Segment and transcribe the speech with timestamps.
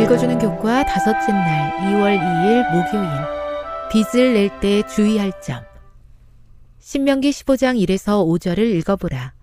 [0.00, 3.10] 읽어주는 교과 다섯째 날 2월 2일 목요일
[3.92, 5.62] 빚을 낼 때 주의할 점
[6.78, 9.34] 신명기 15장 1에서 5절을 읽어보라.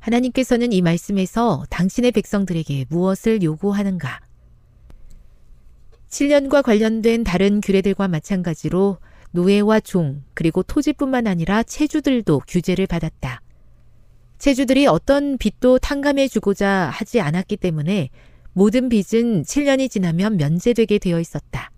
[0.00, 4.20] 하나님께서는 이 말씀에서 당신의 백성들에게 무엇을 요구하는가?
[6.10, 8.98] 7년과 관련된 다른 규례들과 마찬가지로
[9.30, 13.40] 노예와 종, 그리고 토지뿐만 아니라 체주들도 규제를 받았다.
[14.36, 18.10] 체주들이 어떤 빚도 탕감해 주고자 하지 않았기 때문에
[18.52, 21.70] 모든 빚은 7년이 지나면 면제되게 되어 있었다.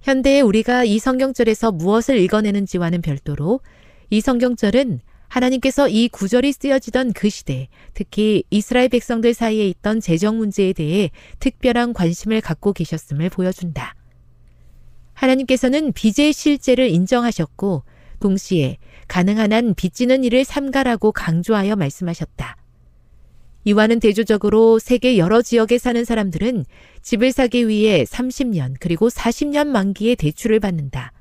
[0.00, 3.60] 현대에 우리가 이 성경절에서 무엇을 읽어내는지와는 별도로
[4.10, 10.72] 이 성경절은 하나님께서 이 구절이 쓰여지던 그 시대, 특히 이스라엘 백성들 사이에 있던 재정 문제에
[10.72, 13.94] 대해 특별한 관심을 갖고 계셨음을 보여준다.
[15.14, 17.82] 하나님께서는 빚의 실제를 인정하셨고,
[18.20, 18.78] 동시에
[19.08, 22.56] 가능한 한 빚지는 일을 삼가라고 강조하여 말씀하셨다.
[23.66, 26.64] 이와는 대조적으로 세계 여러 지역에 사는 사람들은
[27.02, 31.12] 집을 사기 위해 30년 그리고 40년 만기의 대출을 받는다.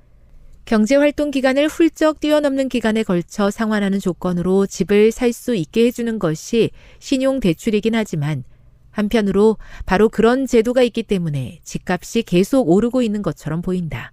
[0.65, 6.69] 경제활동 기간을 훌쩍 뛰어넘는 기간에 걸쳐 상환하는 조건으로 집을 살 수 있게 해주는 것이
[6.99, 8.43] 신용대출이긴 하지만
[8.91, 9.57] 한편으로
[9.87, 14.11] 바로 그런 제도가 있기 때문에 집값이 계속 오르고 있는 것처럼 보인다.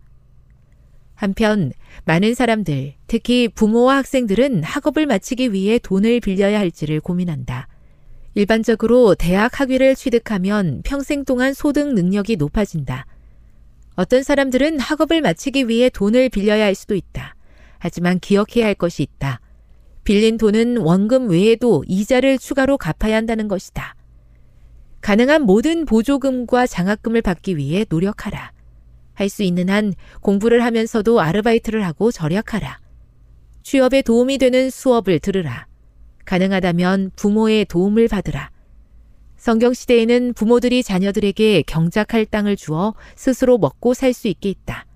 [1.14, 1.70] 한편
[2.06, 7.68] 많은 사람들, 특히 부모와 학생들은 학업을 마치기 위해 돈을 빌려야 할지를 고민한다.
[8.34, 13.06] 일반적으로 대학 학위를 취득하면 평생 동안 소득 능력이 높아진다.
[13.94, 17.34] 어떤 사람들은 학업을 마치기 위해 돈을 빌려야 할 수도 있다.
[17.78, 19.40] 하지만 기억해야 할 것이 있다.
[20.04, 23.94] 빌린 돈은 원금 외에도 이자를 추가로 갚아야 한다는 것이다.
[25.02, 28.52] 가능한 모든 보조금과 장학금을 받기 위해 노력하라.
[29.14, 32.80] 할 수 있는 한 공부를 하면서도 아르바이트를 하고 절약하라.
[33.62, 35.66] 취업에 도움이 되는 수업을 들으라.
[36.24, 38.50] 가능하다면 부모의 도움을 받으라.
[39.36, 44.86] 성경 시대에는 부모들이 자녀들에게 경작할 땅을 주어 스스로 먹고 살 수 있게 했다.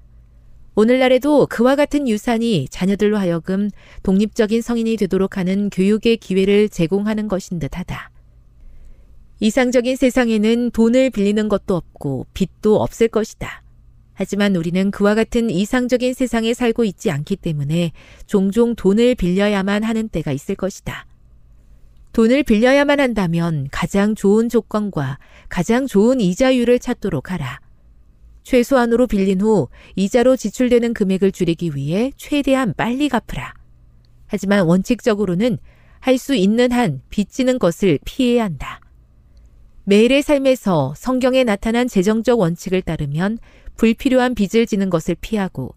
[0.77, 3.71] 오늘날에도 그와 같은 유산이 자녀들로 하여금
[4.03, 8.11] 독립적인 성인이 되도록 하는 교육의 기회를 제공하는 것인 듯 하다.
[9.41, 13.63] 이상적인 세상에는 돈을 빌리는 것도 없고 빚도 없을 것이다.
[14.13, 17.93] 하지만 우리는 그와 같은 이상적인 세상에 살고 있지 않기 때문에
[18.27, 21.07] 종종 돈을 빌려야만 하는 때가 있을 것이다.
[22.17, 25.19] 돈을 빌려야만 한다면 가장 좋은 조건과
[25.51, 27.61] 가장 좋은 이자율을 찾도록 하라.
[28.43, 33.53] 최소한으로 빌린 후 이자로 지출되는 금액을 줄이기 위해 최대한 빨리 갚으라.
[34.29, 35.59] 하지만 원칙적으로는
[36.01, 38.81] 할 수 있는 한 빚지는 것을 피해야 한다.
[39.85, 43.37] 매일의 삶에서 성경에 나타난 재정적 원칙을 따르면
[43.77, 45.75] 불필요한 빚을 지는 것을 피하고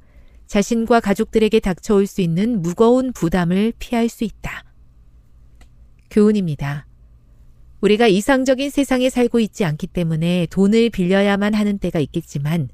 [0.47, 4.68] 자신과 가족들에게 닥쳐올 수 있는 무거운 부담을 피할 수 있다.
[6.09, 6.87] 교훈입니다.
[7.81, 12.69] 우리가 이상적인 세상에 살고 있지 않기 때문에 돈을 빌려야만 하는 때가 있겠지만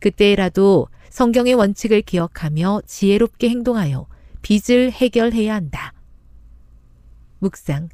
[0.00, 4.06] 그때라도 성경의 원칙을 기억하며 지혜롭게 행동하여
[4.42, 5.92] 빚을 해결해야 한다.
[7.38, 7.88] 묵상.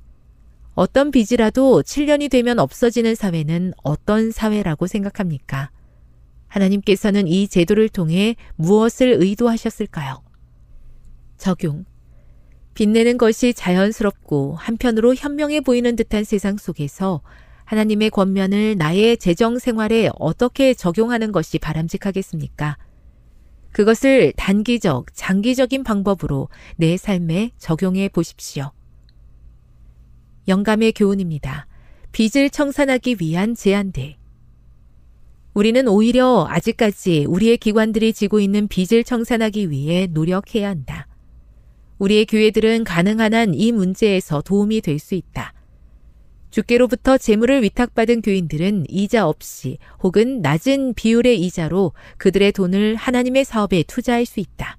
[0.75, 5.71] 어떤 빚이라도 7년이 되면 없어지는 사회는 어떤 사회라고 생각합니까?
[6.49, 10.23] 하나님께서는 이 제도를 통해 무엇을 의도하셨을까요?
[11.37, 11.85] 적용.
[12.75, 17.21] 빛내는 것이 자연스럽고 한편으로 현명해 보이는 듯한 세상 속에서
[17.65, 22.77] 하나님의 권면을 나의 재정 생활에 어떻게 적용하는 것이 바람직하겠습니까?
[23.73, 28.73] 그것을 단기적, 장기적인 방법으로 내 삶에 적용해 보십시오.
[30.49, 31.67] 영감의 교훈입니다.
[32.13, 34.17] 빚을 청산하기 위한 제안들.
[35.55, 41.07] 우리는 오히려 아직까지 우리의 기관들이 지고 있는 빚을 청산하기 위해 노력해야 한다.
[41.99, 45.53] 우리의 교회들은 가능한 한 이 문제에서 도움이 될 수 있다.
[46.51, 54.27] 주께로부터 재물을 위탁받은 교인들은 이자 없이 혹은 낮은 비율의 이자로 그들의 돈을 하나님의 사업에 투자할
[54.27, 54.77] 수 있다.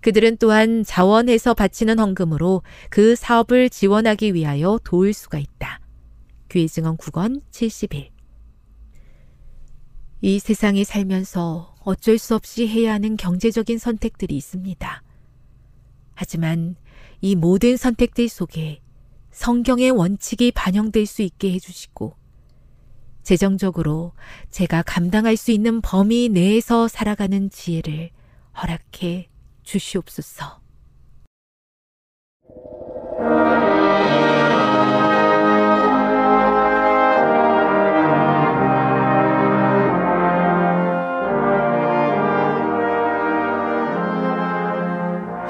[0.00, 5.78] 그들은 또한 자원해서 바치는 헌금으로 그 사업을 지원하기 위하여 도울 수가 있다.
[6.50, 8.10] 교회 증언 9권 71.
[10.22, 15.02] 이 세상에 살면서 어쩔 수 없이 해야 하는 경제적인 선택들이 있습니다.
[16.14, 16.76] 하지만
[17.20, 18.80] 이 모든 선택들 속에
[19.30, 22.16] 성경의 원칙이 반영될 수 있게 해주시고,
[23.22, 24.12] 재정적으로
[24.50, 28.10] 제가 감당할 수 있는 범위 내에서 살아가는 지혜를
[28.60, 29.28] 허락해
[29.62, 30.61] 주시옵소서.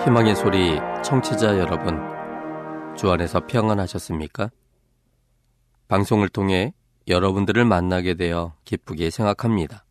[0.04, 1.96] 희망의 소리 청취자 여러분,
[2.96, 4.50] 주 안에서 평안하셨습니까?
[5.87, 6.75] 방송을 통해
[7.06, 9.84] 여러분들을 만나게 되어 기쁘게 생각합니다.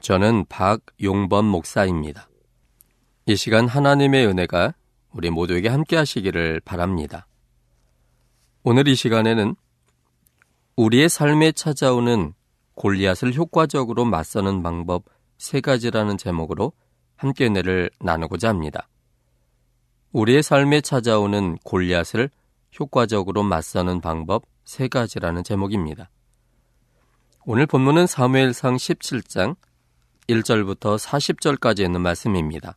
[0.00, 2.30] 저는 박용범 목사입니다.
[3.26, 4.72] 이 시간 하나님의 은혜가
[5.12, 7.26] 우리 모두에게 함께 하시기를 바랍니다.
[8.62, 9.54] 오늘 이 시간에는
[10.76, 12.32] 우리의 삶에 찾아오는
[12.74, 15.04] 골리앗을 효과적으로 맞서는 방법
[15.36, 16.72] 세 가지라는 제목으로
[17.16, 18.88] 함께 은혜를 나누고자 합니다.
[20.14, 22.30] 우리의 삶에 찾아오는 골리앗을
[22.78, 26.08] 효과적으로 맞서는 방법 세 가지라는 제목입니다.
[27.44, 29.56] 오늘 본문은 사무엘상 17장
[30.28, 32.76] 1절부터 40절까지 있는 말씀입니다.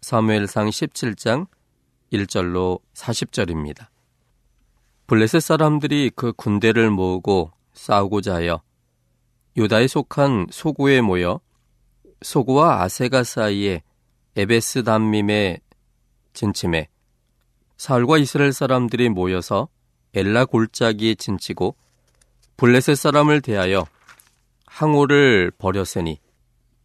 [0.00, 1.46] 사무엘상 17장
[2.10, 3.88] 1절로 40절입니다.
[5.08, 8.62] 블레셋 사람들이 그 군대를 모으고 싸우고자 하여
[9.58, 11.40] 유다에 속한 소구에 모여
[12.22, 13.82] 소구와 아세가 사이에
[14.36, 15.60] 에베스 담밈에
[16.32, 16.88] 진침해
[17.76, 19.68] 사울과 이스라엘 사람들이 모여서
[20.14, 21.76] 엘라 골짜기에 진치고
[22.56, 23.86] 블레셋 사람을 대하여
[24.66, 26.20] 항오를 버렸으니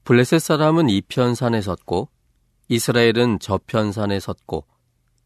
[0.05, 2.09] 블레셋 사람은 이편 산에 섰고
[2.69, 4.65] 이스라엘은 저편 산에 섰고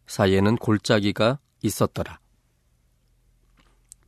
[0.07, 2.19] 사이에는 골짜기가 있었더라.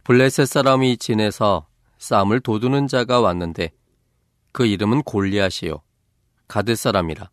[0.03, 1.67] 블레셋 사람이 진에서
[1.99, 3.71] 싸움을 도두는 자가 왔는데
[4.51, 5.81] 그 이름은 골리앗이요
[6.47, 7.29] 가드 사람이라.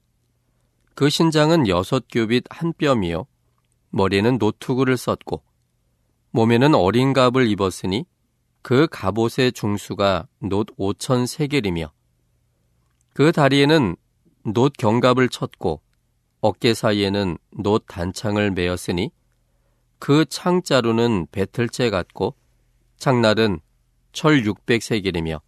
[0.98, 3.26] 그 신장은 여섯 규빗 한 뼘이요.
[3.90, 5.44] 머리는 노투구를 썼고
[6.32, 8.04] 몸에는 어린 갑을 입었으니
[8.62, 11.92] 그 갑옷의 중수가 놋 오천 세겔이며
[13.14, 13.94] 그 다리에는
[14.46, 15.82] 놋 경갑을 쳤고
[16.40, 19.12] 어깨 사이에는 놋 단창을 메었으니
[20.00, 22.34] 그 창자루는 배틀채 같고
[22.96, 23.60] 창날은
[24.10, 25.40] 철 육백 세겔이며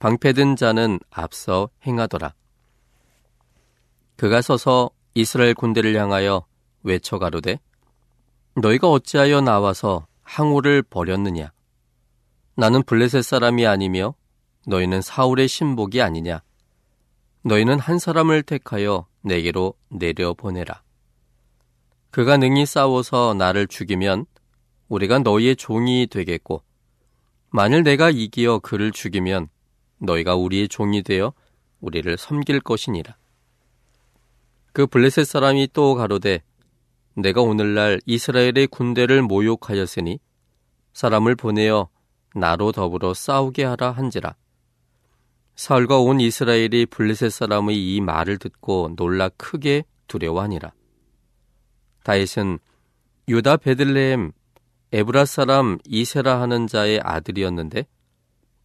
[0.00, 2.34] 방패든 자는 앞서 행하더라.
[4.16, 6.44] 그가 서서 이스라엘 군대를 향하여
[6.82, 7.58] 외쳐 가로되
[8.56, 11.52] 너희가 어찌하여 나와서 항우를 버렸느냐?
[12.56, 14.14] 나는 블레셋 사람이 아니며
[14.66, 16.42] 너희는 사울의 신복이 아니냐?
[17.42, 20.82] 너희는 한 사람을 택하여 내게로 내려 보내라.
[22.10, 24.26] 그가 능히 싸워서 나를 죽이면
[24.88, 26.62] 우리가 너희의 종이 되겠고
[27.50, 29.48] 만일 내가 이기어 그를 죽이면
[29.98, 31.32] 너희가 우리의 종이 되어
[31.80, 33.16] 우리를 섬길 것이니라
[34.74, 36.42] 그 블레셋 사람이 또 가로되
[37.14, 40.18] 내가 오늘날 이스라엘의 군대를 모욕하였으니
[40.92, 41.88] 사람을 보내어
[42.34, 44.34] 나로 더불어 싸우게 하라 한지라.
[45.54, 50.72] 사울과 온 이스라엘이 블레셋 사람의 이 말을 듣고 놀라 크게 두려워하니라.
[52.02, 52.58] 다윗은
[53.28, 54.32] 유다 베들레헴
[54.90, 57.86] 에브라 사람 이세라 하는 자의 아들이었는데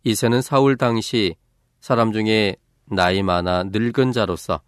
[0.06, 1.36] 이세는 사울 당시
[1.82, 4.62] 사람 중에 나이 많아 늙은 자로서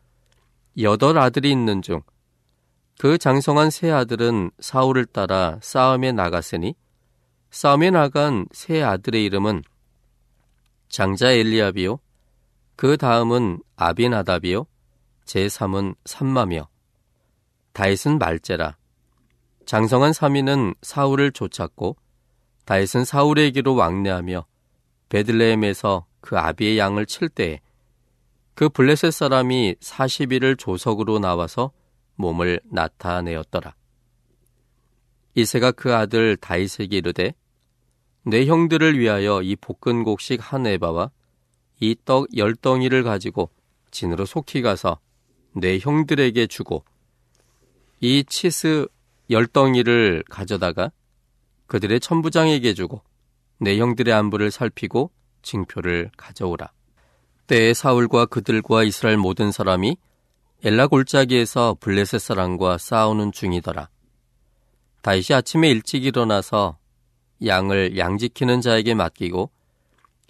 [0.77, 2.01] 여덟 아들이 있는 중
[3.01, 6.75] 그 장성한 세 아들은 사울을 따라 싸움에 나갔으니
[7.49, 9.63] 싸움에 나간 세 아들의 이름은
[10.87, 11.97] 장자 엘리압이요
[12.75, 14.67] 그 다음은 아비나답이요
[15.25, 16.69] 제3은 삼마며
[17.73, 18.77] 다윗은 말제라.
[19.65, 21.97] 장성한 3위는 사울을 쫓았고
[22.65, 24.45] 다윗은 사울에게로 왕래하며
[25.09, 27.61] 베들레헴에서 그 아비의 양을 칠 때에
[28.53, 31.71] 그 블레셋 사람이 40일을 조석으로 나와서
[32.15, 33.75] 몸을 나타내었더라.
[35.35, 37.33] 이세가 그 아들 다윗에게 이르되
[38.23, 41.09] 내 형들을 위하여 이 볶은 곡식 한 에바와
[41.79, 43.49] 이 떡 열 덩이를 가지고
[43.89, 44.99] 진으로 속히 가서
[45.53, 46.85] 내 형들에게 주고
[47.99, 48.87] 이 치스
[49.31, 50.91] 열 덩이를 가져다가
[51.67, 53.01] 그들의 천부장에게 주고
[53.59, 56.71] 내 형들의 안부를 살피고 징표를 가져오라.
[57.51, 59.97] 때에 사울과 그들과 이스라엘 모든 사람이
[60.63, 63.89] 엘라 골짜기에서 블레셋 사람과 싸우는 중이더라.
[65.01, 66.77] 다윗이 아침에 일찍 일어나서
[67.45, 69.51] 양을 양 지키는 자에게 맡기고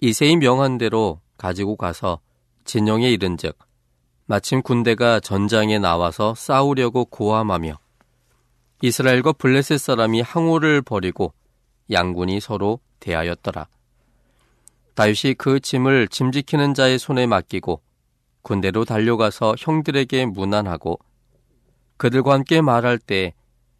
[0.00, 2.18] 이세이 명한 대로 가지고 가서
[2.64, 3.56] 진영에 이른즉
[4.26, 7.78] 마침 군대가 전장에 나와서 싸우려고 고함하며
[8.82, 11.32] 이스라엘과 블레셋 사람이 항우를 벌이고
[11.88, 13.68] 양군이 서로 대하였더라.
[14.94, 17.82] 다윗이 그 짐을 짐 지키는 자의 손에 맡기고
[18.42, 20.98] 군대로 달려가서 형들에게 문안하고
[21.96, 23.34] 그들과 함께 말할 때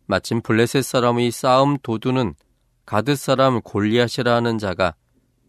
[0.07, 2.35] 마침 블레셋 사람의 싸움 도두는
[2.87, 4.95] 가드 사람 골리앗이라 하는 자가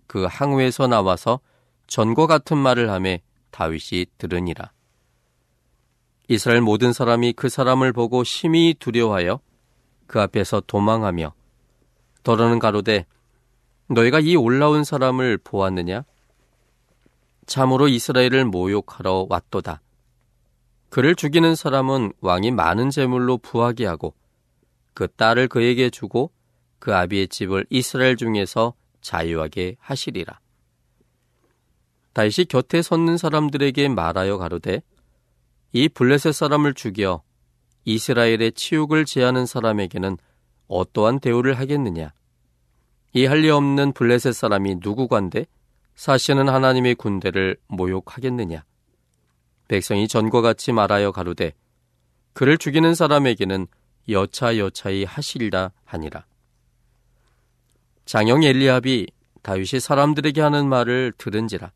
[0.08, 1.40] 그 항우에서 나와서
[1.88, 4.72] 전과 같은 말을 하매 다윗이 들으니라.
[6.30, 9.40] 이스라엘 모든 사람이 그 사람을 보고 심히 두려워하여
[10.08, 11.34] 그 앞에서 도망하며
[12.24, 13.06] 더러는 가로되
[13.88, 16.04] 너희가 이 올라온 사람을 보았느냐?
[17.46, 19.82] 참으로 이스라엘을 모욕하러 왔도다.
[20.90, 24.14] 그를 죽이는 사람은 왕이 많은 재물로 부하게 하고
[24.94, 26.32] 그 딸을 그에게 주고
[26.80, 30.40] 그 아비의 집을 이스라엘 중에서 자유하게 하시리라.
[32.14, 34.84] 다시 곁에 섰는 사람들에게 말하여 가로되
[35.72, 37.24] 이 블레셋 사람을 죽여
[37.86, 40.18] 이스라엘의 치욕을 제하는 사람에게는
[40.68, 42.14] 어떠한 대우를 하겠느냐?
[43.14, 45.46] 이할 리 없는 블레셋 사람이 누구관데
[45.96, 48.64] 사시는 하나님의 군대를 모욕하겠느냐?
[49.68, 51.54] 백성이 전과 같이 말하여 가로되
[52.34, 53.68] 그를 죽이는 사람에게는
[54.10, 56.26] 여차 여차히 하시리라 하니라.
[58.06, 59.08] 장형 엘리압이
[59.44, 61.72] 다윗이 사람들에게 하는 말을 들은지라.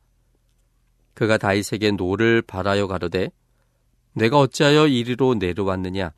[1.14, 3.30] 그가 다윗에게 노를 발하여 가로되
[4.14, 6.12] 네가 어찌하여 이리로 내려왔느냐?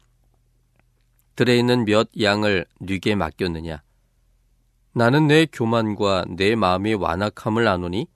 [1.36, 3.82] 들에 있는 몇 양을 네게 맡겼느냐?
[4.94, 8.08] 나는 내 교만과 내 마음의 완악함을 아노니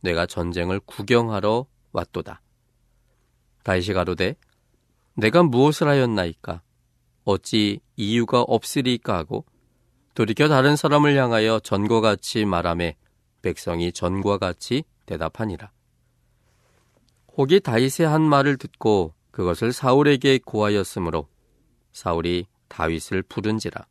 [0.00, 2.40] 내가 전쟁을 구경하러 왔도다.
[3.64, 4.36] 다시 가로되
[5.14, 6.62] 내가 무엇을 하였나이까?
[7.24, 9.44] 어찌 이유가 없으리까 하고
[10.14, 12.96] 돌이켜 다른 사람을 향하여 전과 같이 말함에
[13.40, 15.70] 백성이 전과 같이 대답하니라.
[17.36, 21.28] 혹이 다윗의 한 말을 듣고 그것을 사울에게 고하였으므로
[21.92, 23.86] 사울이 다윗을 부른지라.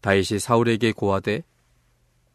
[0.00, 1.42] 다윗이 사울에게 고하되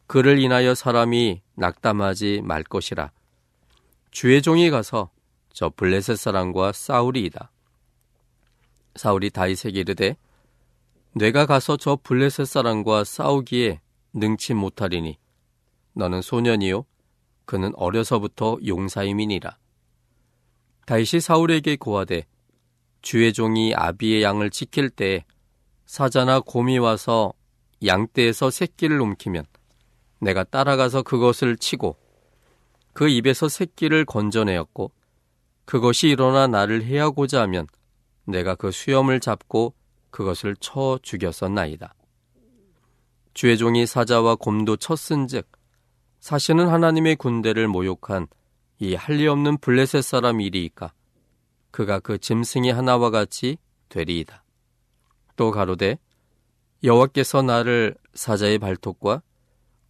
[0.08, 3.12] 그를 인하여 사람이 낙담하지 말 것이라.
[4.12, 5.10] 주의 종이 가서
[5.54, 7.52] 저 블레셋 사람과 싸우리이다.
[8.96, 10.18] 사울이 다윗에게 이르되
[11.14, 13.80] 내가 가서 저 블레셋 사람과 싸우기에
[14.14, 15.18] 능치 못하리니
[15.94, 16.86] 너는 소년이요
[17.46, 19.58] 그는 어려서부터 용사임이니라.
[20.86, 22.26] 다윗이 사울에게 고하되
[23.02, 25.26] 주의 종이 아비의 양을 지킬 때
[25.86, 27.34] 사자나 곰이 와서
[27.86, 29.46] 양떼에서 새끼를 움키면
[30.20, 31.98] 내가 따라가서 그것을 치고
[32.94, 34.92] 그 입에서 새끼를 건져내었고
[35.66, 37.68] 그것이 일어나 나를 해하고자 하면
[38.26, 39.74] 내가 그 수염을 잡고
[40.10, 41.94] 그것을 쳐 죽였었나이다.
[43.34, 45.50] 주의 종이 사자와 곰도 쳤은즉
[46.20, 48.28] 사시는 하나님의 군대를 모욕한
[48.80, 50.94] 이 할리 없는 블레셋 사람 일이이까
[51.72, 53.58] 그가 그 짐승이 하나와 같이
[53.90, 54.44] 되리이다.
[55.36, 55.98] 또 가로되
[56.84, 59.22] 여호와께서 나를 사자의 발톱과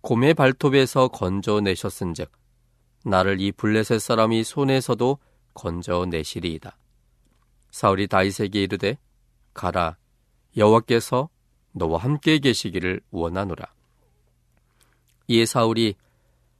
[0.01, 2.29] 곰의 발톱에서 건져내셨은즉
[3.05, 5.17] 나를 이 블레셋 사람이 손에서도
[5.53, 6.77] 건져내시리이다.
[7.71, 8.97] 사울이 다윗에게 이르되
[9.53, 9.97] 가라
[10.57, 11.29] 여호와께서
[11.71, 13.65] 너와 함께 계시기를 원하노라.
[15.27, 15.95] 이에 사울이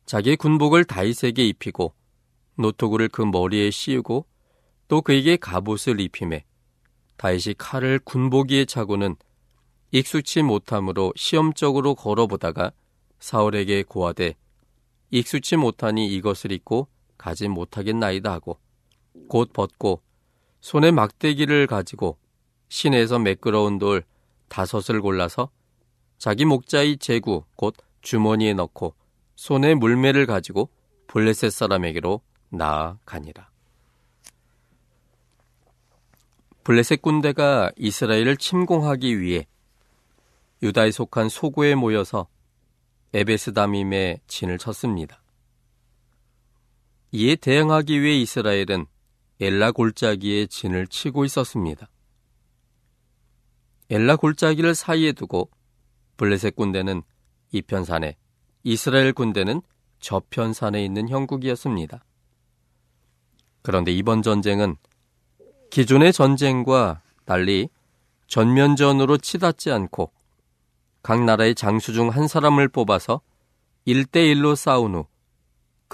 [0.05, 1.93] 자기 군복을 다윗에게 입히고
[2.55, 4.25] 노토구를 그 머리에 씌우고
[4.88, 6.45] 또 그에게 갑옷을 입히매
[7.17, 9.15] 다윗이 칼을 군복 위에 차고는
[9.91, 12.71] 익숙치 못함으로 시험적으로 걸어보다가
[13.19, 14.36] 사울에게 고하되
[15.12, 18.57] 익숙치 못하니 이것을 입고 가지 못하겠나이다 하고
[19.27, 20.01] 곧 벗고
[20.62, 22.17] 손에 막대기를 가지고
[22.69, 24.03] 시내에서 매끄러운 돌
[24.48, 25.50] 다섯을 골라서
[26.17, 28.95] 자기 목자의 제구 곧 주머니에 넣고
[29.36, 30.69] 손에 물매를 가지고
[31.07, 33.50] 블레셋 사람에게로 나아가니라.
[36.63, 39.48] 블레셋 군대가 이스라엘을 침공하기 위해
[40.62, 42.27] 유다에 속한 소고에 모여서
[43.13, 45.22] 에베스다밈에 진을 쳤습니다.
[47.12, 48.86] 이에 대응하기 위해 이스라엘은
[49.39, 51.89] 엘라 골짜기에 진을 치고 있었습니다.
[53.89, 55.50] 엘라 골짜기를 사이에 두고
[56.15, 57.01] 블레셋 군대는
[57.51, 58.15] 이편산에
[58.63, 59.62] 이스라엘 군대는
[60.00, 62.03] 저편산에 있는 형국이었습니다.
[63.62, 64.77] 그런데 이번 전쟁은
[65.72, 67.70] 기존의 전쟁과 달리
[68.27, 70.12] 전면전으로 치닫지 않고
[71.01, 73.22] 각 나라의 장수 중 한 사람을 뽑아서
[73.88, 75.12] 1대1로 싸운 후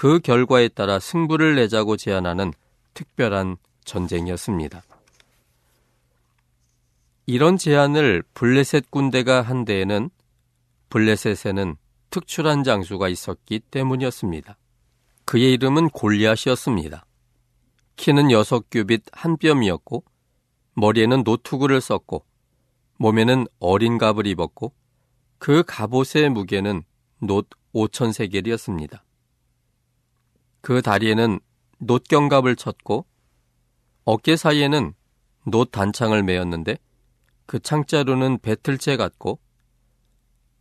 [0.00, 2.52] 그 결과에 따라 승부를 내자고 제안하는
[2.94, 4.84] 특별한 전쟁이었습니다.
[7.26, 10.10] 이런 제안을 블레셋 군대가 한 데에는
[10.90, 11.74] 블레셋에는
[12.10, 14.56] 특출한 장수가 있었기 때문이었습니다.
[15.24, 17.04] 그의 이름은 골리앗이었습니다.
[17.96, 20.04] 키는 여섯 규빗 한 뼘이었고
[20.74, 22.24] 머리에는 노투구를 썼고
[22.98, 24.72] 몸에는 어린 갑을 입었고
[25.38, 26.82] 그 갑옷의 무게는
[27.20, 29.04] 놋 5천 세겔이었습니다.
[30.60, 31.40] 그 다리에는
[31.80, 33.06] 놋경갑을 쳤고
[34.04, 34.94] 어깨 사이에는
[35.46, 36.78] 놋 단창을 메었는데
[37.46, 39.38] 그 창자루는 배틀채 같고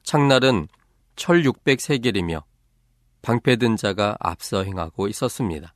[0.04, 0.68] 창날은
[1.16, 2.44] 철 600세겔이며
[3.22, 5.74] 방패든 자가 앞서 행하고 있었습니다.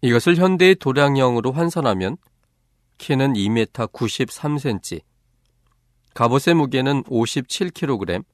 [0.00, 2.16] 이것을 현대의 도량형으로 환산하면
[2.98, 5.02] 키는 2m 93cm,
[6.14, 8.24] 갑옷의 무게는 57kg,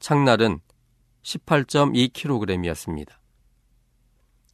[0.00, 0.60] 창날은
[1.22, 3.16] 18.2kg이었습니다.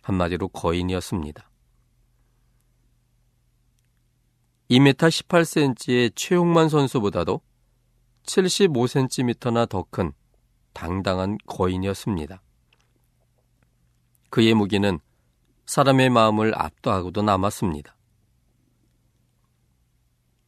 [0.01, 1.51] 한마디로 거인이었습니다.
[4.71, 7.41] 2m 18cm의 최용만 선수보다도
[8.23, 10.13] 75cm나 더 큰
[10.73, 12.43] 당당한 거인이었습니다.
[14.31, 15.01] 그의 무기는
[15.67, 17.97] 사람의 마음을 압도하고도 남았습니다.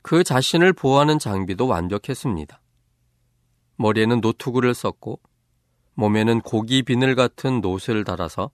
[0.07, 2.61] 그 자신을 보호하는 장비도 완벽했습니다.
[3.75, 5.19] 머리에는 노트구를 썼고
[5.95, 8.53] 몸에는 고기 비늘 같은 노쇠를 달아서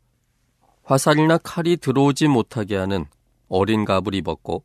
[0.83, 3.05] 화살이나 칼이 들어오지 못하게 하는
[3.51, 4.65] 어린 갑을 입었고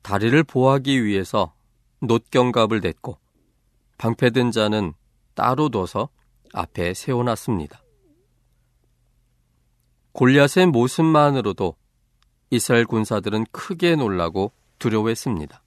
[0.00, 1.52] 다리를 보호하기 위해서
[2.00, 3.18] 놋경갑을 댔고
[3.98, 4.94] 방패든 자는
[5.34, 6.08] 따로 둬서
[6.54, 7.82] 앞에 세워놨습니다.
[10.12, 11.76] 골리앗의 모습만으로도
[12.48, 15.62] 이스라엘 군사들은 크게 놀라고 두려워했습니다.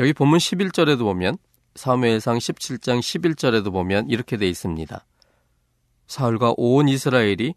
[0.00, 1.36] 여기 본문 11절에도 보면
[1.74, 5.04] 사무엘상 17장 11절에도 보면 이렇게 돼 있습니다.
[6.06, 7.52] 사울과 온 이스라엘이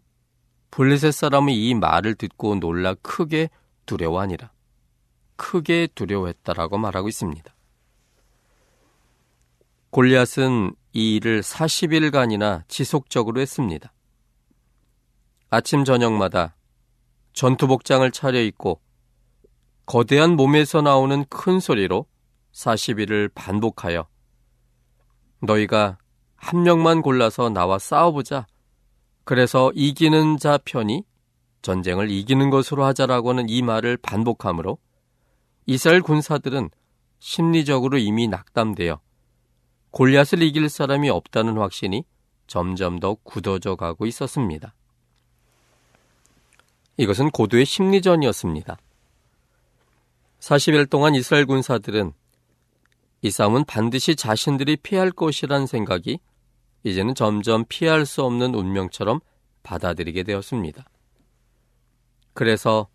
[0.70, 3.48] 블레셋 사람의 이 말을 듣고 놀라 크게
[3.86, 4.52] 두려워하니라.
[5.36, 7.54] 크게 두려워했다라고 말하고 있습니다.
[9.88, 13.90] 골리앗은 이 일을 40일간이나 지속적으로 했습니다.
[15.48, 16.56] 아침 저녁마다
[17.32, 18.82] 전투 복장을 차려입고
[19.86, 22.06] 거대한 몸에서 나오는 큰 소리로
[22.54, 24.06] 40일을 반복하여
[25.40, 25.98] 너희가
[26.36, 28.46] 한 명만 골라서 나와 싸워보자.
[29.24, 31.04] 그래서 이기는 자 편이
[31.62, 34.78] 전쟁을 이기는 것으로 하자라고 하는 이 말을 반복하므로
[35.66, 36.70] 이스라엘 군사들은
[37.18, 39.00] 심리적으로 이미 낙담되어
[39.90, 42.04] 골리앗을 이길 사람이 없다는 확신이
[42.46, 44.74] 점점 더 굳어져 가고 있었습니다.
[46.98, 48.76] 이것은 고도의 심리전이었습니다.
[50.40, 52.12] 40일 동안 이스라엘 군사들은
[53.24, 56.18] 이 싸움은 반드시 자신들이 피할 것이란 생각이
[56.82, 59.20] 이제는 점점 피할 수 없는 운명처럼
[59.62, 60.84] 받아들이게 되었습니다.
[62.34, 62.86] 그래서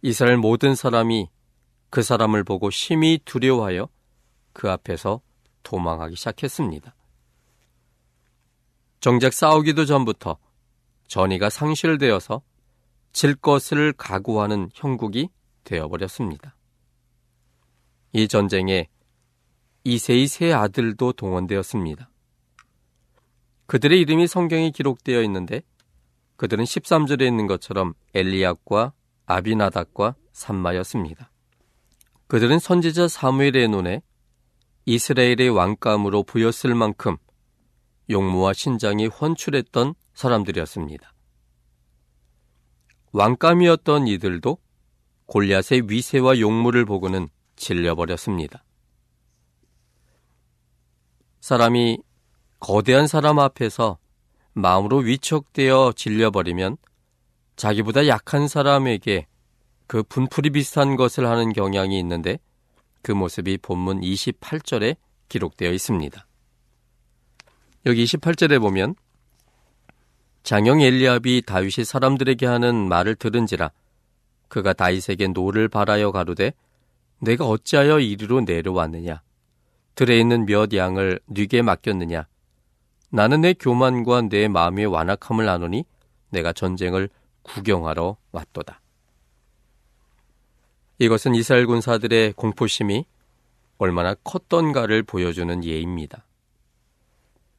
[0.00, 1.28] 이스라엘 모든 사람이
[1.90, 3.88] 그 사람을 보고 심히 두려워하여
[4.52, 5.20] 그 앞에서
[5.64, 6.94] 도망하기 시작했습니다.
[9.00, 10.38] 정작 싸우기도 전부터
[11.08, 12.40] 전의가 상실되어서
[13.12, 15.28] 질 것을 각오하는 형국이
[15.64, 16.54] 되어버렸습니다.
[18.12, 18.88] 이 전쟁에
[19.84, 22.08] 이세의 세 아들도 동원되었습니다.
[23.66, 25.62] 그들의 이름이 성경에 기록되어 있는데
[26.36, 28.92] 그들은 13절에 있는 것처럼 엘리압과
[29.26, 31.30] 아비나닥과 삼마였습니다.
[32.26, 34.02] 그들은 선지자 사무엘의 눈에
[34.86, 37.16] 이스라엘의 왕감으로 보였을 만큼
[38.10, 41.12] 용무와 신장이 훤출했던 사람들이었습니다.
[43.12, 44.58] 왕감이었던 이들도
[45.26, 48.64] 골리앗의 위세와 용무를 보고는 질려버렸습니다.
[51.42, 51.98] 사람이
[52.60, 53.98] 거대한 사람 앞에서
[54.52, 56.76] 마음으로 위축되어 질려버리면
[57.56, 59.26] 자기보다 약한 사람에게
[59.88, 62.38] 그 분풀이 비슷한 것을 하는 경향이 있는데
[63.02, 64.96] 그 모습이 본문 28절에
[65.28, 66.26] 기록되어 있습니다.
[67.86, 68.94] 여기 28절에 보면
[70.44, 73.72] 장형 엘리압이 다윗이 사람들에게 하는 말을 들은지라
[74.46, 76.52] 그가 다윗에게 노를 발하여 가로되
[77.18, 79.22] 내가 어찌하여 이리로 내려왔느냐
[79.94, 82.26] 들에 있는 몇 양을 네게 맡겼느냐
[83.10, 85.84] 나는 내 교만과 내 마음의 완악함을 아노니
[86.30, 87.10] 내가 전쟁을
[87.42, 88.80] 구경하러 왔도다.
[90.98, 93.04] 이것은 이스라엘 군사들의 공포심이
[93.76, 96.24] 얼마나 컸던가를 보여주는 예입니다.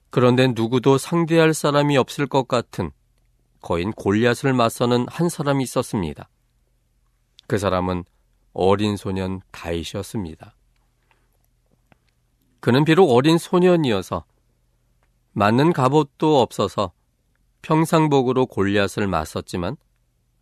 [0.10, 2.92] 그런데 누구도 상대할 사람이 없을 것 같은
[3.62, 6.30] 거인 골리앗을 맞서는 한 사람이 있었습니다.
[7.48, 8.06] 그 사람은
[8.54, 10.56] 어린 소년 다윗이었습니다.
[12.64, 14.24] 그는 비록 어린 소년이어서
[15.34, 16.94] 맞는 갑옷도 없어서
[17.62, 19.76] 평상복으로 골리앗을 맞섰지만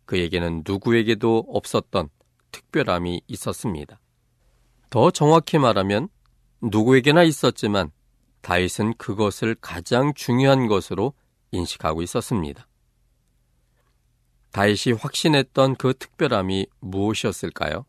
[0.04, 2.10] 그에게는 누구에게도 없었던
[2.52, 3.98] 특별함이 있었습니다.
[4.88, 6.10] 더 정확히 말하면
[6.60, 7.90] 누구에게나 있었지만
[8.42, 11.14] 다윗은 그것을 가장 중요한 것으로
[11.50, 12.68] 인식하고 있었습니다.
[14.52, 17.84] 다윗이 확신했던 그 특별함이 무엇이었을까요?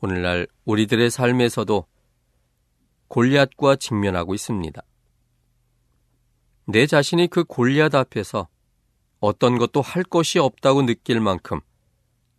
[0.00, 1.86] 오늘날 우리들의 삶에서도
[3.14, 4.82] 골리앗과 직면하고 있습니다.
[6.66, 8.48] 내 자신이 그 골리앗 앞에서
[9.20, 11.60] 어떤 것도 할 것이 없다고 느낄 만큼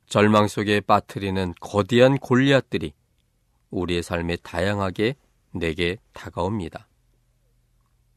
[0.07, 2.91] 절망 속에 빠뜨리는 거대한 골리앗들이
[3.69, 5.15] 우리의 삶에 다양하게
[5.51, 6.89] 내게 다가옵니다.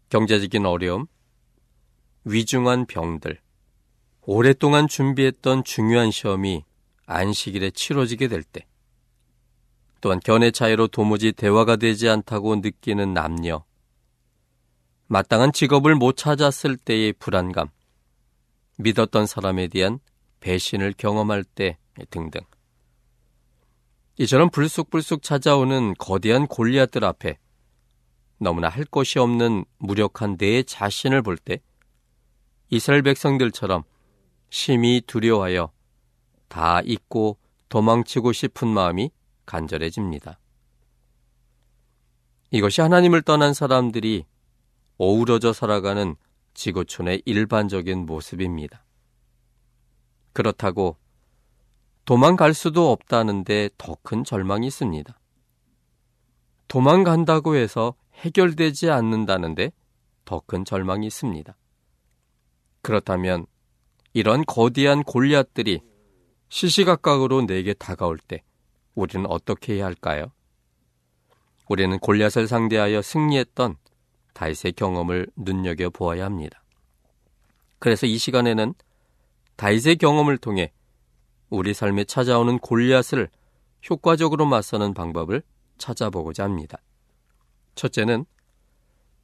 [0.08, 1.06] 경제적인 어려움,
[2.24, 3.38] 위중한 병들,
[4.22, 6.64] 오랫동안 준비했던 중요한 시험이
[7.06, 8.66] 안식일에 치러지게 될 때,
[10.00, 13.64] 또한 견해 차이로 도무지 대화가 되지 않다고 느끼는 남녀,
[15.08, 17.68] 마땅한 직업을 못 찾았을 때의 불안감,
[18.78, 19.98] 믿었던 사람에 대한
[20.40, 21.78] 배신을 경험할 때
[22.10, 22.40] 등등.
[24.18, 27.38] 이처럼 불쑥불쑥 찾아오는 거대한 골리앗들 앞에
[28.38, 31.60] 너무나 할 것이 없는 무력한 내 자신을 볼 때
[32.70, 33.82] 이스라엘 백성들처럼
[34.50, 35.72] 심히 두려워하여
[36.48, 39.10] 다 잊고 도망치고 싶은 마음이
[39.48, 40.38] 간절해집니다.
[42.50, 44.26] 이것이 하나님을 떠난 사람들이
[44.98, 46.16] 어우러져 살아가는
[46.54, 48.84] 지구촌의 일반적인 모습입니다.
[50.34, 50.96] 그렇다고
[52.04, 55.18] 도망갈 수도 없다는데 더 큰 절망이 있습니다.
[56.68, 59.72] 도망간다고 해서 해결되지 않는다는데
[60.24, 61.56] 더 큰 절망이 있습니다.
[62.82, 63.46] 그렇다면
[64.12, 65.80] 이런 거대한 골리앗들이
[66.48, 68.42] 시시각각으로 내게 다가올 때
[68.98, 70.32] 우리는 어떻게 해야 할까요?
[71.68, 73.76] 우리는 골리앗을 상대하여 승리했던
[74.34, 76.64] 다윗의 경험을 눈여겨 보아야 합니다.
[77.78, 78.74] 그래서 이 시간에는
[79.54, 80.72] 다윗의 경험을 통해
[81.48, 83.28] 우리 삶에 찾아오는 골리앗을
[83.88, 85.42] 효과적으로 맞서는 방법을
[85.78, 86.78] 찾아보고자 합니다.
[87.76, 88.24] 첫째는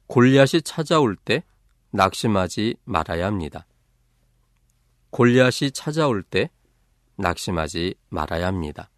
[0.07, 1.43] 골리앗이 찾아올 때
[1.91, 3.65] 낙심하지 말아야 합니다.
[5.09, 6.49] 골리앗이 찾아올 때
[7.17, 8.89] 낙심하지 말아야 합니다.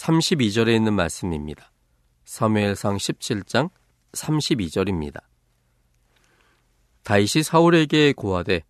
[0.00, 1.72] 32절에 있는 말씀입니다.
[2.24, 3.70] 사무엘상 17장
[4.12, 5.20] 32절입니다.
[7.02, 8.62] 다윗이 사울에게 고하되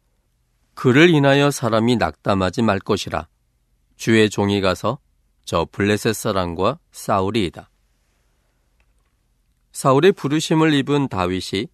[0.74, 3.28] 그를 인하여 사람이 낙담하지 말 것이라
[3.96, 4.98] 주의 종이 가서
[5.44, 7.70] 저 블레셋 사람과 싸우리이다.
[9.72, 11.66] 사울의 부르심을 입은 다윗이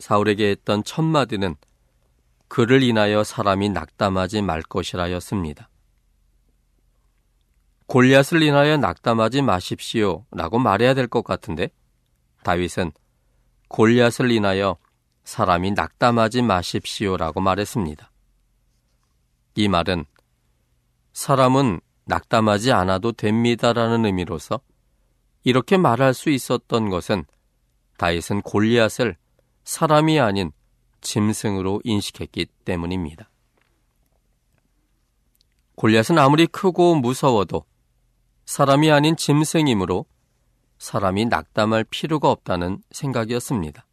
[0.00, 1.56] 사울에게 했던 첫 마디는
[2.48, 5.70] 그를 인하여 사람이 낙담하지 말 것이라였습니다.
[7.92, 11.68] 골리앗을 인하여 낙담하지 마십시오 라고 말해야 될 것 같은데
[12.42, 12.90] 다윗은
[13.68, 14.78] 골리앗을 인하여
[15.24, 18.10] 사람이 낙담하지 마십시오 라고 말했습니다.
[19.56, 20.06] 이 말은
[21.12, 24.62] 사람은 낙담하지 않아도 됩니다라는 의미로서
[25.44, 27.26] 이렇게 말할 수 있었던 것은
[27.98, 29.18] 다윗은 골리앗을
[29.64, 30.50] 사람이 아닌
[31.02, 33.28] 짐승으로 인식했기 때문입니다.
[35.74, 37.66] 골리앗은 아무리 크고 무서워도
[38.52, 40.04] 사람이 아닌 짐승이므로
[40.76, 43.86] 사람이 낙담할 필요가 없다는 생각이었습니다.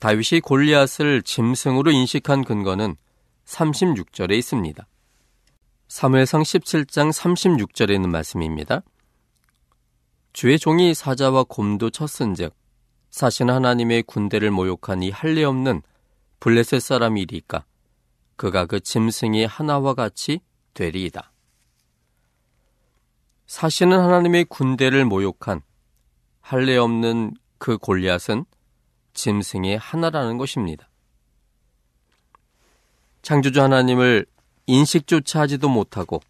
[0.00, 2.96] 다윗이 골리앗을 짐승으로 인식한 근거는
[3.44, 4.84] 36절에 있습니다.
[5.86, 8.82] 사무엘상 17장 36절에 있는 말씀입니다.
[10.32, 12.56] 주의 종이 사자와 곰도 쳤은즉
[13.12, 15.80] 사신 하나님의 군대를 모욕한 이 할례 없는
[16.40, 17.64] 블레셋 사람이리까
[18.34, 20.40] 그가 그 짐승이 하나와 같이
[20.74, 21.31] 되리이다.
[23.52, 25.60] 사시는 하나님의 군대를 모욕한
[26.40, 28.46] 할례 없는 그 골리앗은
[29.12, 30.88] 짐승의 하나라는 것입니다.
[33.20, 34.24] 창조주 하나님을
[34.64, 36.22] 인식조차 하지도 못하고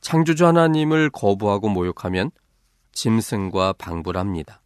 [0.00, 2.30] 창조주 하나님을 거부하고 모욕하면
[2.92, 4.62] 짐승과 방불합니다.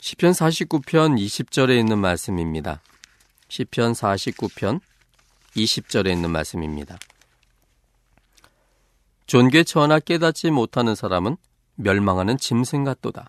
[0.00, 2.80] 시편 49편 20절에 있는 말씀입니다.
[3.48, 4.80] 시편 49편
[5.54, 6.98] 20절에 있는 말씀입니다.
[9.26, 11.36] 존귀천하 깨닫지 못하는 사람은
[11.74, 13.28] 멸망하는 짐승 같도다.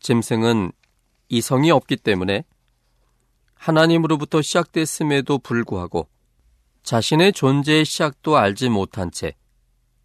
[0.00, 0.72] 짐승은
[1.28, 2.44] 이성이 없기 때문에
[3.54, 6.08] 하나님으로부터 시작됐음에도 불구하고
[6.82, 9.34] 자신의 존재의 시작도 알지 못한 채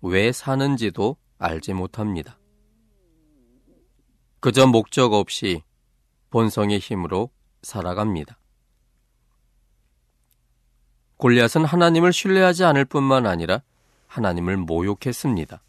[0.05, 2.37] 왜 사는지도 알지 못합니다.
[4.41, 5.63] 그저 목적 없이
[6.29, 7.29] 본성의 힘으로
[7.61, 8.37] 살아갑니다.
[11.15, 13.61] 골리앗은 하나님을 신뢰하지 않을 뿐만 아니라
[14.13, 15.62] 하나님을 모욕했습니다.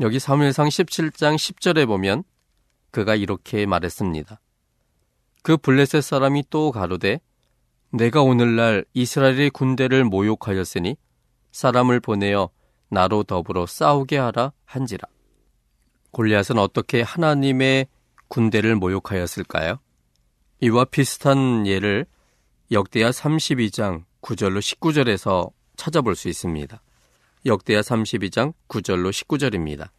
[0.00, 2.22] 여기 사무엘상 17장 10절에 보면
[2.90, 4.40] 그가 이렇게 말했습니다.
[5.42, 7.20] 그 블레셋 사람이 또 가로되
[7.90, 10.96] 내가 오늘날 이스라엘의 군대를 모욕하였으니
[11.52, 12.50] 사람을 보내어
[12.90, 15.08] 나로 더불어 싸우게 하라 한지라.
[16.10, 17.86] 골리앗은 어떻게 하나님의
[18.28, 19.78] 군대를 모욕하였을까요?
[20.60, 22.04] 이와 비슷한 예를
[22.72, 26.82] 역대하 32장 9절로 19절에서 찾아볼 수 있습니다.
[27.46, 29.90] 역대하 32장 9절로 19절입니다.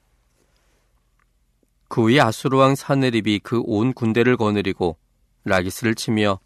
[1.87, 4.97] 그 후에 아수르왕 사네립이 그 온 군대를 거느리고
[5.45, 6.39] 라기스를 치며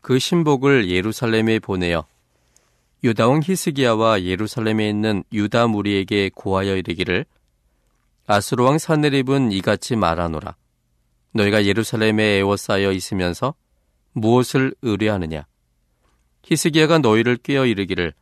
[0.00, 2.04] 그 신복을 예루살렘에 보내어
[3.04, 7.24] 유다왕 히스기야와 예루살렘에 있는 유다 무리에게 고하여 이르기를
[8.26, 10.56] 아수르왕 사네립은 이같이 말하노라
[11.32, 13.54] 너희가 예루살렘에 애워싸여 있으면서
[14.12, 15.46] 무엇을 의뢰하느냐
[16.44, 18.14] 히스기야가 너희를 꾀어 이르기를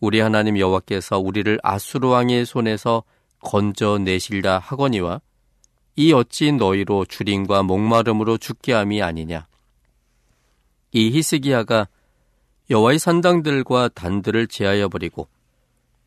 [0.00, 3.04] 우리 하나님 여호와께서 우리를 아수르 왕의 손에서
[3.40, 5.20] 건져내실라 하거니와
[5.96, 9.46] 이 어찌 너희로 주림과 목마름으로 죽게 함이 아니냐?
[10.92, 11.88] 이 히스기야가
[12.70, 15.28] 여호와의 산당들과 단들을 제하여 버리고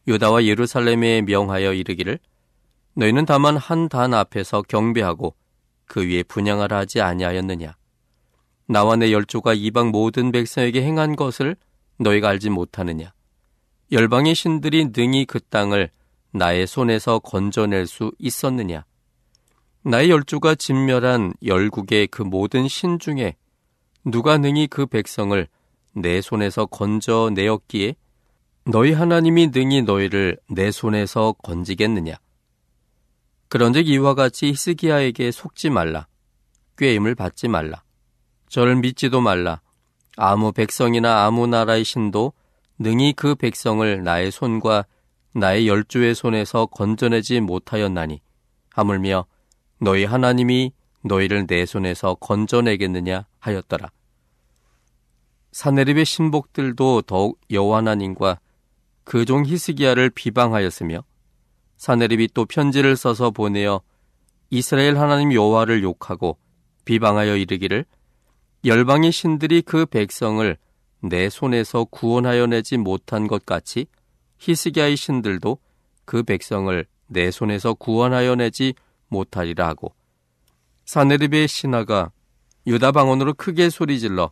[0.08, 2.20] 유다와 예루살렘에 명하여 이르기를
[2.96, 5.36] 너희는 다만 한 단 앞에서 경배하고
[5.86, 7.76] 그 위에 분양하라 하지 아니하였느냐?
[8.68, 11.56] 나와 내 열조가 이방 모든 백성에게 행한 것을
[11.98, 13.14] 너희가 알지 못하느냐
[13.94, 15.90] 열방의 신들이 능히 그 땅을
[16.32, 18.84] 나의 손에서 건져낼 수 있었느냐
[19.84, 23.36] 나의 열조가 진멸한 열국의 그 모든 신 중에
[24.04, 25.48] 누가 능히 그 백성을
[25.94, 27.96] 내 손에서 건져내었기에
[28.66, 32.16] 너희 하나님이 능히 너희를 내 손에서 건지겠느냐?
[33.50, 36.08] 그런즉 이와 같이 히스기야에게 속지 말라.
[36.78, 37.84] 꾀임을 받지 말라.
[38.48, 39.62] 저를 믿지도 말라.
[40.18, 42.34] 아무 백성이나 아무 나라의 신도
[42.80, 44.86] 능히 그 백성을 나의 손과
[45.36, 48.22] 나의 열조의 손에서 건져내지 못하였나니
[48.72, 49.26] 하물며
[49.80, 50.72] 너희 하나님이
[51.04, 53.90] 너희를 내 손에서 건져내겠느냐 하였더라.
[55.52, 58.40] 사네립의 신복들도 더욱 여호와 하나님과
[59.04, 61.04] 그 종 히스기야를 비방하였으며
[61.78, 63.82] 사네립이 또 편지를 써서 보내어
[64.50, 66.38] 이스라엘 하나님 여호와를 욕하고
[66.86, 67.86] 비방하여 이르기를
[68.66, 70.58] 열방의 신들이 그 백성을
[71.04, 73.88] 내 손에서 구원하여 내지 못한 것 같이
[74.40, 75.58] 히스기야의 신들도
[76.06, 78.74] 그 백성을 내 손에서 구원하여 내지
[79.10, 79.94] 못하리라 하고
[80.86, 82.12] 사네립의 신하가
[82.66, 84.32] 유다 방언으로 크게 소리질러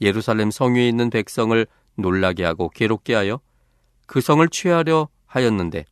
[0.00, 3.40] 예루살렘 성 위에 있는 백성을 놀라게 하고 괴롭게 하여
[4.06, 5.84] 그 성을 취하려 하였는데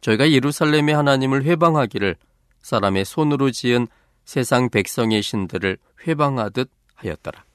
[0.00, 2.16] 저희가 예루살렘의 하나님을 회방하기를
[2.60, 3.88] 사람의 손으로 지은
[4.24, 7.45] 세상 백성의 신들을 회방하듯 하였더라.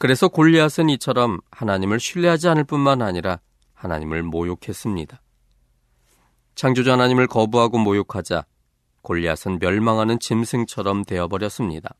[0.00, 3.38] 그래서 골리앗은 이처럼 하나님을 신뢰하지 않을 뿐만 아니라
[3.74, 5.20] 하나님을 모욕했습니다.
[6.54, 8.46] 창조주 하나님을 거부하고 모욕하자
[9.02, 11.94] 골리앗은 멸망하는 짐승처럼 되어버렸습니다.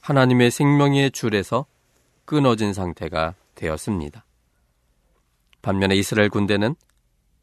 [0.00, 1.66] 하나님의 생명의 줄에서
[2.24, 4.24] 끊어진 상태가 되었습니다.
[5.62, 6.74] 반면에 이스라엘 군대는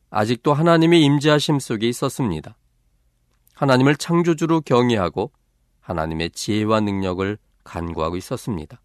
[0.09, 2.57] 아직도 하나님의 임재하심 속에 있었습니다.
[3.53, 5.31] 하나님을 창조주로 경외하고
[5.79, 8.81] 하나님의 지혜와 능력을 간구하고 있었습니다.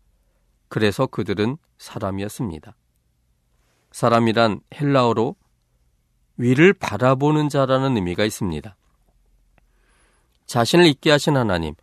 [0.70, 2.76] 그래서 그들은 사람이었습니다.
[3.90, 5.34] 사람이란 헬라어로
[6.36, 8.76] 위를 바라보는 자라는 의미가 있습니다.
[10.46, 11.74] 자신을 있게 하신 하나님,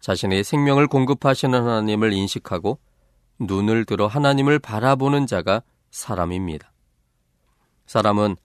[0.00, 2.78] 자신의 생명을 공급하시는 하나님을 인식하고
[3.40, 6.72] 눈을 들어 하나님을 바라보는 자가 사람입니다.
[7.86, 8.36] 사람은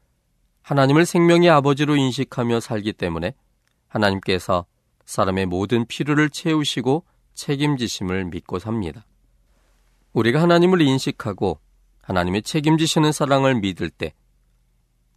[0.63, 3.35] 하나님을 생명의 아버지로 인식하며 살기 때문에
[3.87, 4.65] 하나님께서
[5.05, 9.05] 사람의 모든 필요를 채우시고 책임지심을 믿고 삽니다.
[10.17, 11.59] 우리가 하나님을 인식하고
[12.01, 14.15] 하나님의 책임지시는 사랑을 믿을 때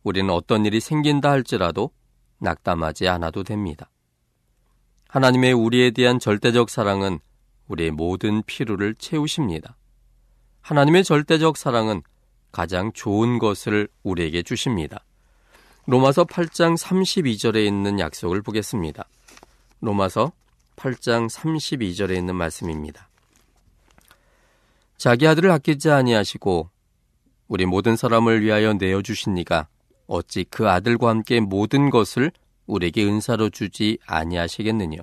[0.02, 1.90] 우리는 어떤 일이 생긴다 할지라도
[2.38, 3.90] 낙담하지 않아도 됩니다.
[5.08, 7.18] 하나님의 우리에 대한 절대적 사랑은
[7.68, 9.74] 우리의 모든 필요를 채우십니다.
[10.60, 12.02] 하나님의 절대적 사랑은
[12.52, 15.06] 가장 좋은 것을 우리에게 주십니다.
[15.86, 19.08] 로마서 8장 32절에 있는 약속을 보겠습니다.
[19.80, 20.32] 로마서
[20.76, 23.10] 8장 32절에 있는 말씀입니다.
[25.00, 26.68] 자기 아들을 아끼지 아니하시고
[27.48, 29.66] 우리 모든 사람을 위하여 내어 주시니가
[30.06, 32.30] 어찌 그 아들과 함께 모든 것을
[32.66, 34.98] 우리에게 은사로 주지 아니하시겠느냐.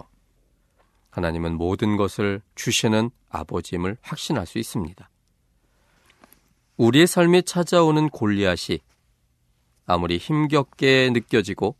[1.09, 5.09] 하나님은 모든 것을 주시는 아버지임을 확신할 수 있습니다.
[6.77, 8.77] 우리의 삶에 찾아오는 골리앗이
[9.87, 11.75] 아무리 힘겹게 느껴지고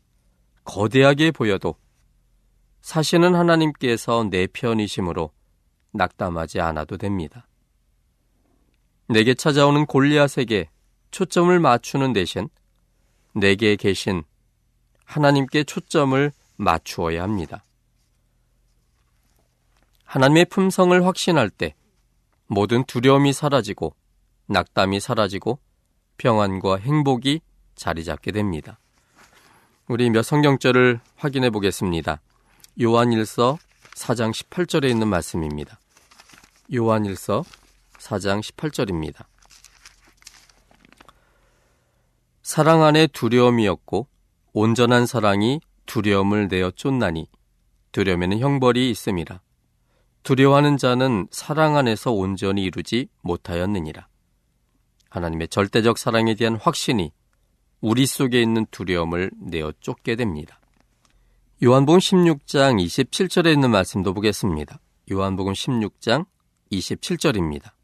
[0.64, 1.76] 거대하게 보여도
[2.80, 5.30] 사실은 하나님께서 내 편이심으로
[5.92, 7.47] 낙담하지 않아도 됩니다.
[9.08, 10.68] 내게 찾아오는 골리앗에게
[11.10, 12.48] 초점을 맞추는 대신
[13.32, 14.22] 내게 계신
[15.04, 17.64] 하나님께 초점을 맞추어야 합니다.
[20.04, 21.74] 하나님의 품성을 확신할 때
[22.46, 23.94] 모든 두려움이 사라지고
[24.46, 25.58] 낙담이 사라지고
[26.18, 27.40] 평안과 행복이
[27.76, 28.78] 자리 잡게 됩니다.
[29.86, 32.20] 우리 몇 성경절을 확인해 보겠습니다.
[32.80, 33.58] 요한일서
[33.94, 35.78] 4장 18절에 있는 말씀입니다.
[36.74, 37.44] 요한일서
[38.08, 39.26] 4장 18절입니다.
[42.42, 44.08] 사랑 안에 두려움이었고
[44.54, 47.28] 온전한 사랑이 두려움을 내어 쫓나니
[47.92, 49.40] 두려움에는 형벌이 있음이라.
[50.22, 54.08] 두려워하는 자는 사랑 안에서 온전히 이루지 못하였느니라.
[55.10, 57.12] 하나님의 절대적 사랑에 대한 확신이
[57.80, 60.60] 우리 속에 있는 두려움을 내어 쫓게 됩니다.
[61.62, 64.80] 요한복음 16장 27절에 있는 말씀도 보겠습니다.
[65.10, 66.26] 요한복음 16장
[66.72, 67.77] 27절입니다.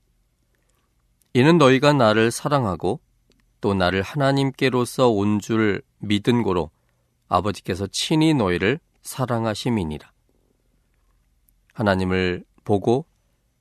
[1.35, 3.01] 이는 너희가 나를 사랑하고
[3.61, 6.71] 또 나를 하나님께로서 온 줄 믿은 고로
[7.29, 10.13] 아버지께서 친히 너희를 사랑하심이니라.
[11.73, 13.07] 하나님을 보고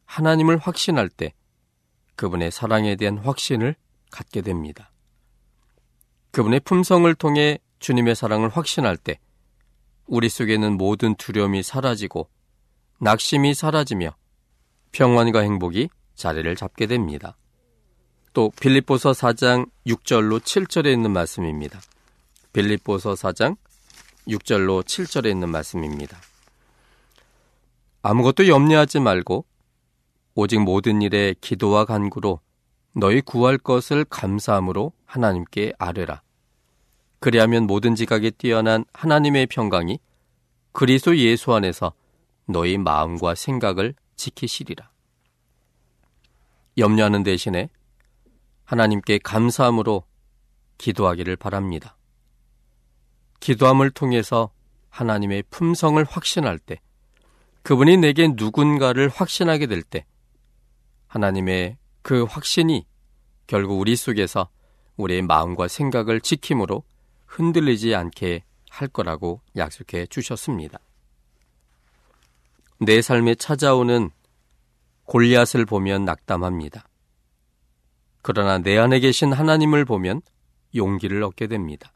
[0.05, 1.33] 하나님을 확신할 때
[2.15, 3.75] 그분의 사랑에 대한 확신을
[4.11, 4.91] 갖게 됩니다.
[6.29, 9.19] 그분의 품성을 통해 주님의 사랑을 확신할 때
[10.05, 12.29] 우리 속에는 모든 두려움이 사라지고
[12.99, 14.15] 낙심이 사라지며
[14.91, 17.35] 평안과 행복이 자리를 잡게 됩니다.
[18.33, 21.79] 또 빌립보서 4장 6절로 7절에 있는 말씀입니다.
[22.51, 23.55] 빌립보서 4장
[24.27, 26.17] 6절로 7절에 있는 말씀입니다.
[28.01, 29.45] 아무것도 염려하지 말고
[30.35, 32.39] 오직 모든 일에 기도와 간구로
[32.93, 36.21] 너희 구할 것을 감사함으로 하나님께 아뢰라.
[37.19, 39.99] 그리하면 모든 지각에 뛰어난 하나님의 평강이
[40.71, 41.93] 그리스도 예수 안에서
[42.45, 44.89] 너희 마음과 생각을 지키시리라.
[46.77, 47.69] 염려하는 대신에
[48.65, 50.03] 하나님께 감사함으로
[50.77, 51.97] 기도하기를 바랍니다.
[53.39, 54.51] 기도함을 통해서
[54.89, 56.79] 하나님의 품성을 확신할 때,
[57.63, 60.05] 그분이 내게 누군가를 확신하게 될 때,
[61.07, 62.85] 하나님의 그 확신이
[63.47, 64.49] 결국 우리 속에서
[64.97, 66.83] 우리의 마음과 생각을 지킴으로
[67.25, 70.79] 흔들리지 않게 할 거라고 약속해 주셨습니다.
[72.79, 74.09] 내 삶에 찾아오는
[75.05, 76.87] 골리앗을 보면 낙담합니다.
[78.23, 80.21] 그러나 내 안에 계신 하나님을 보면
[80.73, 81.93] 용기를 얻게 됩니다.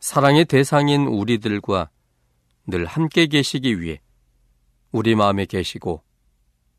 [0.00, 1.88] 사랑의 대상인 우리들과
[2.66, 4.00] 늘 함께 계시기 위해
[4.90, 6.02] 우리 마음에 계시고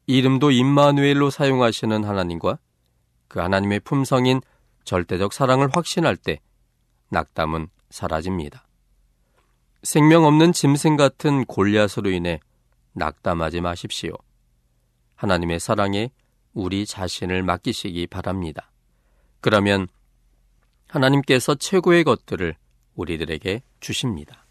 [0.07, 2.59] 이름도 임마누엘로 사용하시는 하나님과
[3.29, 4.41] 그 하나님의 품성인
[4.83, 6.41] 절대적 사랑을 확신할 때
[7.09, 8.67] 낙담은 사라집니다.
[9.83, 12.41] 생명 없는 짐승 같은 골리앗으로 인해
[12.93, 14.13] 낙담하지 마십시오.
[15.15, 16.11] 하나님의 사랑에
[16.55, 18.71] 우리 자신을 맡기시기 바랍니다.
[19.41, 19.87] 그러면
[20.87, 22.55] 하나님께서 최고의 것들을
[22.95, 24.45] 우리들에게 주십니다.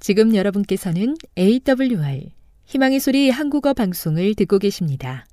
[0.00, 2.32] 지금 여러분께서는 AWR
[2.64, 5.24] 희망의 소리 한국어 방송을 듣고 계십니다.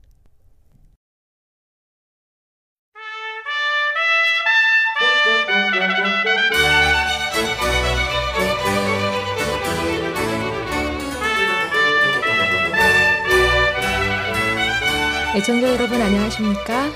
[15.39, 16.89] 애청자 여러분 안녕하십니까?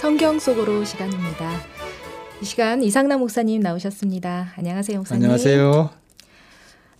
[0.00, 1.60] 성경 속으로 시간입니다.
[2.40, 4.52] 이 시간 이상남 목사님 나오셨습니다.
[4.54, 5.24] 안녕하세요, 목사님.
[5.24, 5.90] 안녕하세요.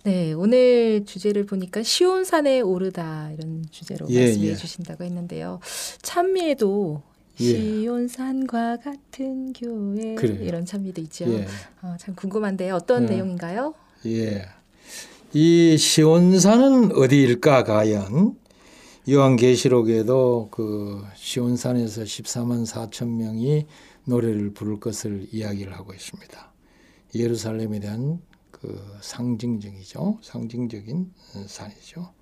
[0.03, 4.55] 네, 오늘 주제를 보니까 시온산에 오르다 이런 주제로 예, 말씀해 예.
[4.55, 5.61] 주신다고 했는데요.
[6.01, 7.01] 찬미에도
[7.39, 7.45] 예.
[7.45, 10.43] 시온산과 같은 교회 그래요.
[10.43, 11.23] 이런 찬미도 있죠.
[11.29, 11.47] 예,
[11.81, 12.75] 어, 참 궁금한데요.
[12.75, 13.13] 어떤 네.
[13.13, 13.73] 내용인가요?
[14.07, 14.47] 예.
[15.31, 18.42] 이 시온산은 어디일까 과연?
[19.09, 23.65] 요한계시록에도 그 시온산에서 14만 4천 명이
[24.05, 26.53] 노래를 부를 것을 이야기를 하고 있습니다.
[27.13, 30.19] 예루살렘에 대한 그 상징적이죠.
[30.21, 31.11] 상징적인
[31.47, 32.13] 산이죠.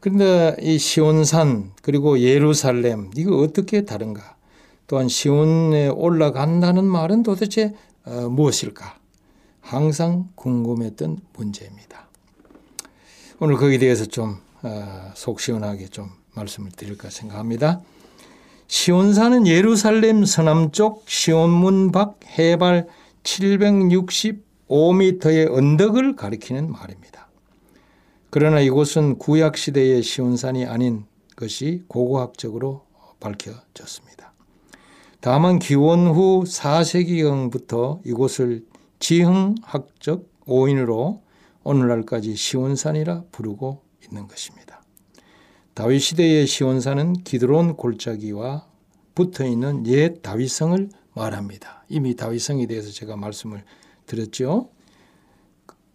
[0.00, 4.36] 그런데 이 시온산 그리고 예루살렘 이거 어떻게 다른가?
[4.86, 7.74] 또한 시온에 올라간다는 말은 도대체
[8.04, 8.98] 어, 무엇일까?
[9.60, 12.08] 항상 궁금했던 문제입니다.
[13.38, 14.49] 오늘 거기에 대해서 좀 어,
[15.14, 17.80] 속 시원하게 좀 말씀을 드릴까 생각합니다.
[18.66, 22.88] 시온산은 예루살렘 서남쪽 시온문 밖 해발
[23.24, 27.28] 765m의 언덕을 가리키는 말입니다.
[28.30, 31.04] 그러나 이곳은 구약 시대의 시온산이 아닌
[31.34, 32.84] 것이 고고학적으로
[33.18, 34.32] 밝혀졌습니다.
[35.20, 38.64] 다만 기원 후 4세기경부터 이곳을
[39.00, 41.24] 지흥학적 오인으로
[41.64, 44.82] 오늘날까지 시온산이라 부르고 있는 것입니다.
[45.74, 48.66] 다윗 시대의 시온산은 기드론 골짜기와
[49.14, 51.84] 붙어 있는 옛 다윗성을 말합니다.
[51.88, 53.64] 이미 다윗성에 대해서 제가 말씀을
[54.06, 54.70] 드렸죠.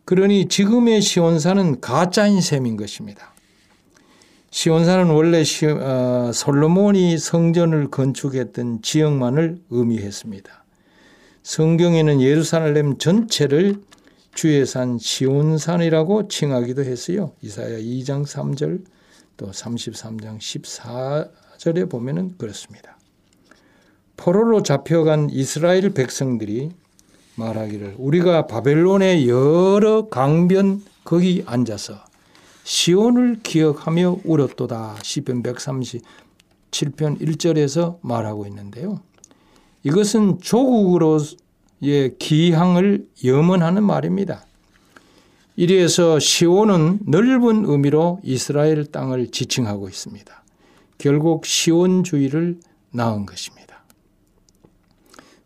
[0.05, 3.34] 그러니 지금의 시온산은 가짜인 셈인 것입니다.
[4.51, 10.63] 시온산은 원래 시, 어, 솔로몬이 성전을 건축했던 지역만을 의미했습니다.
[11.43, 13.76] 성경에는 예루살렘 전체를
[14.36, 17.31] 주의 산 시온산이라고 칭하기도 했어요.
[17.41, 18.83] 이사야 2장 3절
[19.38, 20.39] 또 33장
[21.57, 22.97] 14절에 보면은 그렇습니다.
[24.17, 26.71] 포로로 잡혀간 이스라엘 백성들이
[27.36, 32.03] 말하기를 우리가 바벨론의 여러 강변 거기 앉아서
[32.63, 34.97] 시온을 기억하며 울었도다.
[35.01, 36.01] 시편 137편
[37.21, 38.99] 1절에서 말하고 있는데요.
[39.83, 41.19] 이것은 조국으로
[41.89, 44.45] 의 기항을 염원하는 말입니다.
[45.55, 50.43] 이리에서 시온은 넓은 의미로 이스라엘 땅을 지칭하고 있습니다.
[50.97, 52.59] 결국 시온주의를
[52.91, 53.83] 낳은 것입니다.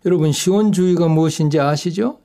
[0.06, 2.20] 여러분 시온주의가 무엇인지 아시죠?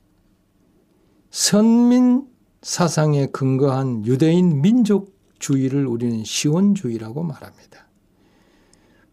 [1.30, 2.26] 선민
[2.62, 7.88] 사상에 근거한 유대인 민족주의를 우리는 시온주의라고 말합니다.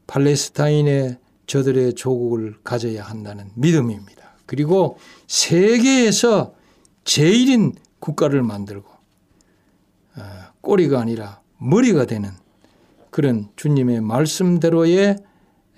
[0.07, 4.20] 팔레스타인의 저들의 조국을 가져야 한다는 믿음입니다.
[4.51, 4.97] 그리고
[5.27, 6.53] 세계에서
[7.05, 8.89] 제일인 국가를 만들고
[10.17, 10.21] 어,
[10.59, 12.31] 꼬리가 아니라 머리가 되는
[13.11, 15.19] 그런 주님의 말씀대로의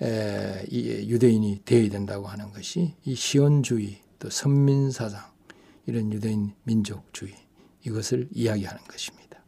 [0.02, 5.22] 유대인이 되어야 된다고 하는 것이 이 시온주의 또 선민사상
[5.86, 7.32] 이런 유대인 민족주의
[7.86, 9.38] 이것을 이야기하는 것입니다.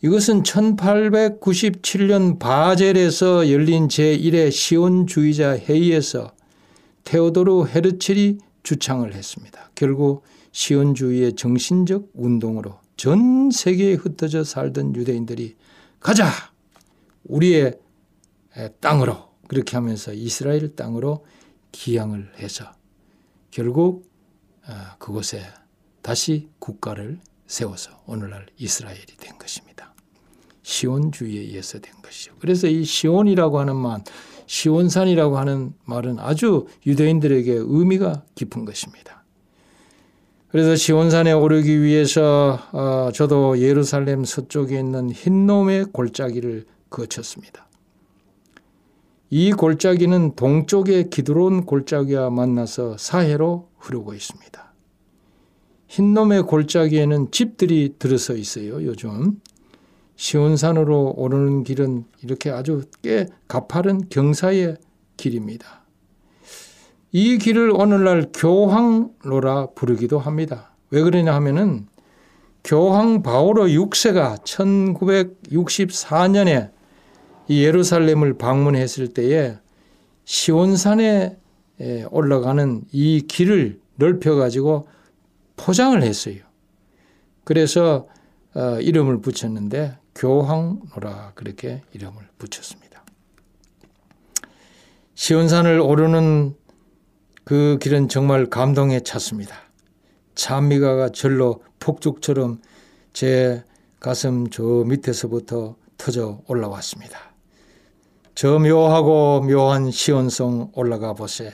[0.00, 6.32] 이것은 1897년 바젤에서 열린 제1회 시온주의자 회의에서
[7.04, 9.70] 테오도르 헤르첼이 주창을 했습니다.
[9.74, 10.22] 결국
[10.52, 15.56] 시온주의의 정신적 운동으로 전 세계에 흩어져 살던 유대인들이
[16.00, 16.30] 가자!
[17.24, 17.78] 우리의
[18.80, 21.24] 땅으로 그렇게 하면서 이스라엘 땅으로
[21.72, 22.72] 기양을 해서
[23.50, 24.10] 결국
[24.66, 25.42] 어, 그곳에
[26.02, 29.94] 다시 국가를 세워서 오늘날 이스라엘이 된 것입니다.
[30.62, 32.34] 시온주의에 의해서 된 것이죠.
[32.38, 34.02] 그래서 이 시온이라고 하는 말,
[34.52, 39.24] 시온산이라고 하는 말은 아주 유대인들에게 의미가 깊은 것입니다.
[40.48, 47.66] 그래서 시온산에 오르기 위해서 어, 저도 예루살렘 서쪽에 있는 흰놈의 골짜기를 거쳤습니다.
[49.30, 54.74] 이 골짜기는 동쪽의 기드론 골짜기와 만나서 사해로 흐르고 있습니다.
[55.88, 59.40] 흰놈의 골짜기에는 집들이 들어서 있어요, 요즘.
[60.22, 64.76] 시온산으로 오르는 길은 이렇게 아주 꽤 가파른 경사의
[65.16, 65.82] 길입니다.
[67.10, 70.76] 이 길을 오늘날 교황로라 부르기도 합니다.
[70.90, 71.88] 왜 그러냐 하면은
[72.62, 76.70] 교황 바오로 6세가 1964년에
[77.48, 79.58] 이 예루살렘을 방문했을 때에
[80.24, 81.36] 시온산에
[82.12, 84.86] 올라가는 이 길을 넓혀 가지고
[85.56, 86.36] 포장을 했어요.
[87.42, 88.06] 그래서
[88.54, 93.04] 어, 이름을 붙였는데 교황로라 그렇게 이름을 붙였습니다.
[95.14, 96.56] 시온산을 오르는
[97.44, 99.54] 그 길은 정말 감동에 찼습니다.
[100.34, 102.60] 찬미가가 절로 폭죽처럼
[103.12, 103.64] 제
[104.00, 107.18] 가슴 저 밑에서부터 터져 올라왔습니다.
[108.34, 111.52] 저 묘하고 묘한 시온성 올라가 보세.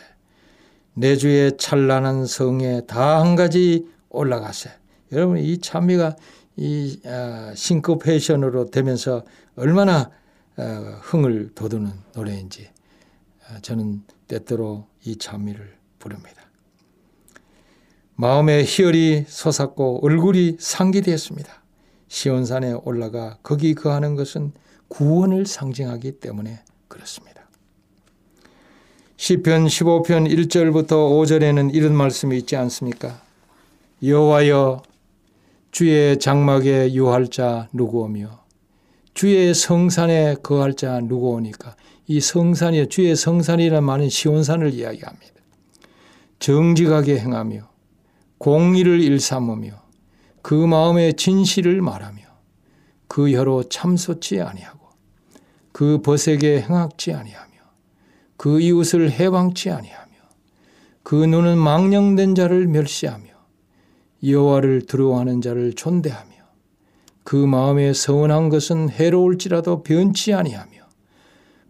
[0.95, 4.71] 내 주의 찬란한 성에 다 한 가지 올라가세.
[5.13, 6.17] 여러분 이 찬미가
[6.61, 10.11] 이 아, 싱크페이션으로 되면서 얼마나
[10.57, 10.63] 어,
[11.03, 12.69] 흥을 돋우는 노래인지
[13.47, 16.43] 아, 저는 때때로 이 찬미를 부릅니다.
[18.17, 21.63] 마음에 희열이 솟았고 얼굴이 상기되었습니다.
[22.09, 24.53] 시온산에 올라가 거기 거하는 것은
[24.89, 27.49] 구원을 상징하기 때문에 그렇습니다.
[29.17, 33.23] 시편 15편 1절부터 5절에는 이런 말씀이 있지 않습니까?
[34.03, 34.83] 여호와여
[35.71, 38.45] 주의 장막에 유할 자 누구오며
[39.15, 45.35] 주의 성산에 거할 자 누구 오니까 이 성산이 주의 성산이라는 말은 시온산을 이야기합니다.
[46.39, 47.69] 정직하게 행하며
[48.39, 49.83] 공의를 일삼으며
[50.43, 52.23] 그 마음의 진실을 말하며
[53.09, 54.79] 그 혀로 참소치 아니하고
[55.73, 57.49] 그 벗에게 행악지 아니하며
[58.37, 60.13] 그 이웃을 해방치 아니하며
[61.03, 63.28] 그 눈은 망령된 자를 멸시하며
[64.25, 66.33] 여호와를 두려워하는 자를 존대하며
[67.25, 70.79] 그 마음에 서운한 것은 해로울지라도 변치 아니하며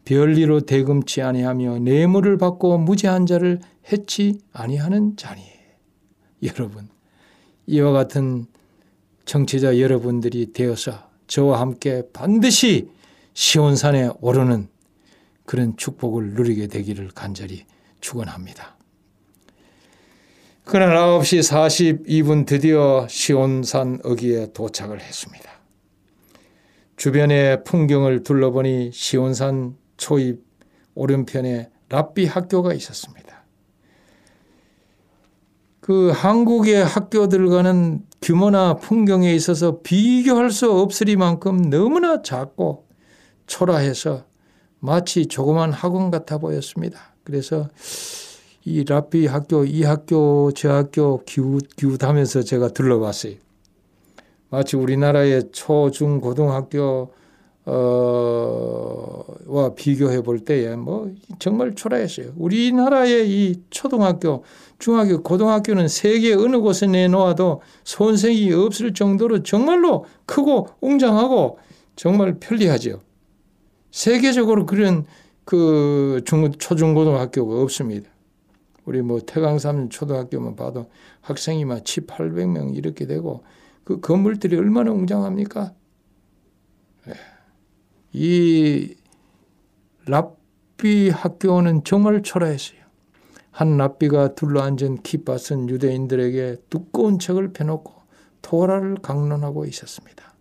[0.04, 3.60] 별리로 대금치 아니하며 뇌물을 받고 무죄한 자를
[3.92, 5.42] 해치 아니하는 자니
[6.42, 6.88] 여러분
[7.66, 8.46] 이와 같은
[9.26, 12.88] 정치자 여러분들이 되어서 저와 함께 반드시
[13.34, 14.68] 시온산에 오르는
[15.44, 17.66] 그런 축복을 누리게 되기를 간절히
[18.00, 18.77] 축원합니다.
[20.68, 25.50] 그날 9시 42분 드디어 시온산 어기에 도착을 했습니다.
[26.96, 30.44] 주변의 풍경을 둘러보니 시온산 초입
[30.94, 33.46] 오른편에 랍비 학교가 있었습니다.
[35.80, 42.86] 그 한국의 학교들과는 규모나 풍경에 있어서 비교할 수 없으리만큼 너무나 작고
[43.46, 44.26] 초라해서
[44.80, 47.14] 마치 조그만 학원 같아 보였습니다.
[47.24, 47.70] 그래서
[48.64, 53.34] 이 랍비 학교, 이 학교, 저 학교 기웃, 기웃하면서 제가 둘러봤어요.
[54.50, 57.12] 마치 우리나라의 초, 중, 고등학교,
[57.70, 62.32] 어, 와 비교해 볼 때에 뭐 정말 초라했어요.
[62.36, 64.42] 우리나라의 이 초등학교,
[64.78, 71.58] 중학교, 고등학교는 세계 어느 곳에 내놓아도 손색이 없을 정도로 정말로 크고 웅장하고
[71.94, 73.00] 정말 편리하죠.
[73.90, 75.04] 세계적으로 그런
[75.44, 78.08] 그 중, 초중고등학교가 없습니다.
[78.88, 83.44] 우리 뭐 태강삼 초등학교만 봐도 학생이 막 7, 800명 이렇게 되고
[83.84, 85.74] 그 건물들이 얼마나 웅장합니까?
[87.08, 87.12] 예.
[88.14, 88.94] 이
[90.06, 92.78] 랍비 학교는 정말 초라했어요.
[93.50, 97.92] 한 랍비가 둘러앉은 키팟은 유대인들에게 두꺼운 책을 펴놓고
[98.40, 100.34] 토라를 강론하고 있었습니다.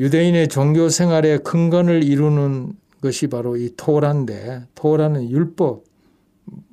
[0.00, 5.87] 유대인의 종교 생활의 근간을 이루는 것이 바로 이 토라인데 토라는 율법,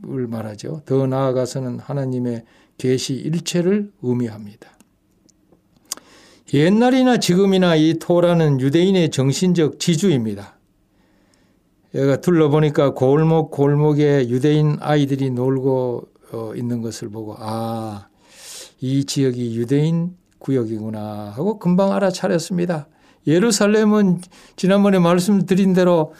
[0.07, 0.81] 을 말하죠.
[0.85, 2.43] 더 나아가서는 하나님의
[2.77, 4.69] 계시 일체를 의미합니다.
[6.53, 10.57] 옛날이나 지금이나 이 토라는 유대인의 정신적 지주입니다.
[11.95, 18.09] 얘가 둘러보니까 골목 골목에 유대인 아이들이 놀고 어, 있는 것을 보고 아,
[18.81, 22.87] 이 지역이 유대인 구역이구나 하고 금방 알아차렸습니다.
[23.27, 24.19] 예루살렘은
[24.55, 26.13] 지난번에 말씀드린 대로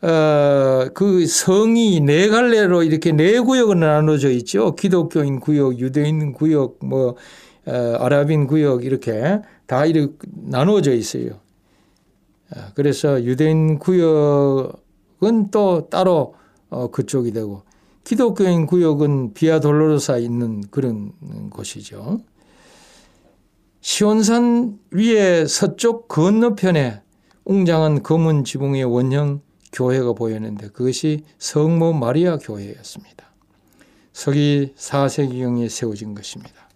[0.00, 4.74] 어, 그 성이 네 갈래로 이렇게 네 구역으로 나눠져 있죠.
[4.76, 7.16] 기독교인 구역, 유대인 구역, 뭐
[7.66, 11.40] 어, 아랍인 구역 이렇게 다 이렇게 나누어져 있어요.
[12.54, 16.34] 어, 그래서 유대인 구역은 또 따로
[16.70, 17.62] 어, 그쪽이 되고
[18.04, 21.12] 기독교인 구역은 비아 돌로로사 있는 그런
[21.50, 22.20] 곳이죠.
[23.80, 27.02] 시온산 위에 서쪽 건너편에
[27.44, 29.42] 웅장한 검은 지붕의 원형
[29.72, 33.26] 교회가 보였는데 그것이 성모 마리아 교회였습니다.
[34.12, 36.68] 서기 4세기경에 세워진 것입니다.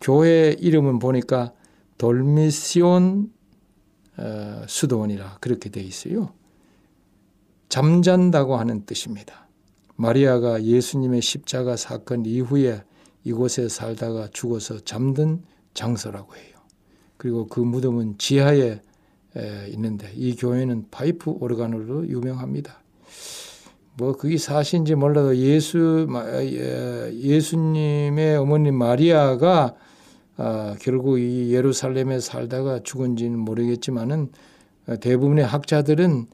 [0.00, 1.52] 교회 이름은 보니까
[1.98, 3.32] 돌미시온
[4.18, 6.32] 어, 수도원이라 그렇게 되어 있어요.
[7.68, 9.48] 잠잔다고 하는 뜻입니다.
[9.96, 12.82] 마리아가 예수님의 십자가 사건 이후에
[13.24, 15.42] 이곳에 살다가 죽어서 잠든
[15.74, 16.56] 장소라고 해요.
[17.16, 18.80] 그리고 그 무덤은 지하에
[19.72, 22.80] 있는데 이 교회는 파이프 오르간으로 유명합니다.
[23.98, 26.06] 뭐 그게 사실인지 몰라도 예수
[27.12, 29.74] 예수님의 어머니 마리아가
[30.38, 34.32] 아, 결국 이 예루살렘에 살다가 죽은지는 모르겠지만은
[35.00, 36.26] 대부분의 학자들은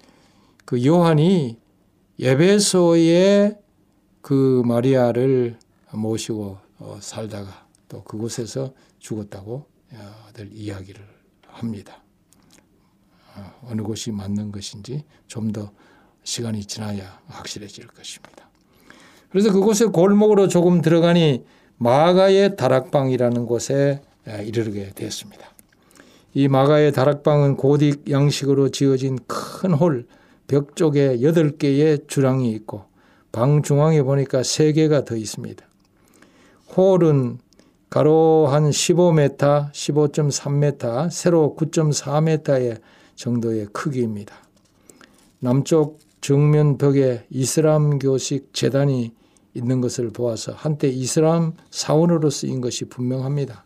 [0.64, 1.56] 그 요한이
[2.18, 3.58] 예배소에
[4.20, 5.56] 그 마리아를
[5.92, 9.66] 모시고 어, 살다가 또 그곳에서 죽었다고
[10.32, 11.00] 들 이야기를
[11.46, 12.01] 합니다.
[13.36, 15.70] 어, 어느 곳이 맞는 것인지 좀 더
[16.24, 18.48] 시간이 지나야 확실해질 것입니다.
[19.30, 21.44] 그래서 그곳에 골목으로 조금 들어가니
[21.78, 24.02] 마가의 다락방이라는 곳에
[24.44, 25.42] 이르게 되었습니다.
[26.34, 30.06] 이 마가의 다락방은 고딕 양식으로 지어진 큰 홀,
[30.46, 32.84] 벽 쪽에 8개의 주랑이 있고
[33.32, 35.64] 방 중앙에 보니까 3개가 더 있습니다.
[36.76, 37.38] 홀은
[37.90, 42.80] 가로 한 15m, 15.3m, 세로 9.4m의
[43.14, 44.34] 정도의 크기입니다.
[45.38, 49.12] 남쪽 정면 벽에 이슬람교식 재단이
[49.54, 53.64] 있는 것을 보아서 한때 이슬람 사원으로 쓰인 것이 분명합니다.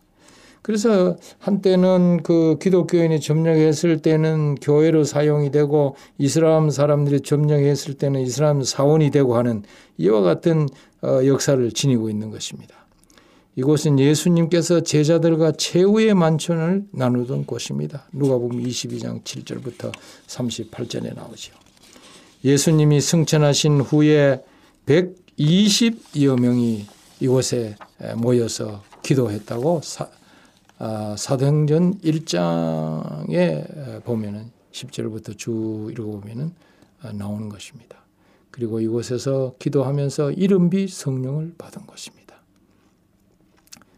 [0.61, 9.11] 그래서 한때는 그 기독교인이 점령했을 때는 교회로 사용이 되고 이슬람 사람들이 점령했을 때는 이슬람 사원이
[9.11, 9.63] 되고 하는
[9.97, 10.67] 이와 같은
[11.01, 12.76] 어, 역사를 지니고 있는 것입니다.
[13.57, 18.05] 이곳은 예수님께서 제자들과 최후의 만찬을 나누던 곳입니다.
[18.13, 19.91] 누가복음 22장 7절부터
[20.27, 21.53] 38절에 나오죠.
[22.45, 24.43] 예수님이 승천하신 후에
[24.85, 26.85] 120여 명이
[27.19, 27.75] 이곳에
[28.17, 30.07] 모여서 기도했다고 사,
[30.77, 36.51] 아, 사도행전 1장에 보면은 10절부터 쭉 읽어보면은
[37.01, 37.97] 아, 나오는 것입니다.
[38.51, 42.26] 그리고 이곳에서 기도하면서 이른비 성령을 받은 것입니다.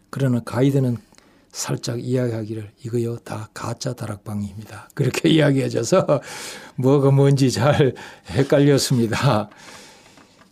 [0.10, 0.98] 그러나 가이드는
[1.52, 4.90] 살짝 이야기하기를 이거요 다 가짜 다락방입니다.
[4.96, 6.22] 그렇게 이야기해줘서
[6.76, 7.96] 뭐가 뭔지 잘
[8.30, 9.50] 헷갈렸습니다.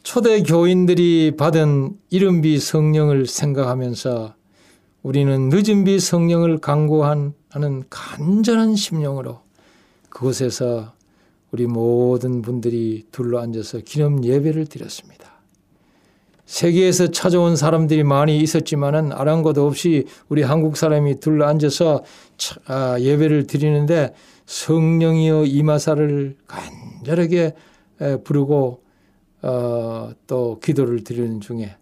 [0.04, 4.36] 초대 교인들이 받은 이른비 성령을 생각하면서
[5.04, 9.42] 우리는 늦은 비 성령을 강구한 하는 간절한 심령으로
[10.10, 10.94] 그곳에서
[11.52, 15.27] 우리 모든 분들이 둘러 앉아서 기념 예배를 드렸습니다.
[16.48, 22.04] 세계에서 찾아온 사람들이 많이 있었지만은 아랑곳 없이 우리 한국 사람이 둘러 앉아서
[22.66, 24.14] 아, 예배를 드리는데
[24.46, 27.54] 성령이여 이마사를 간절하게
[28.24, 28.82] 부르고
[29.42, 31.76] 어, 또 기도를 드리는 중에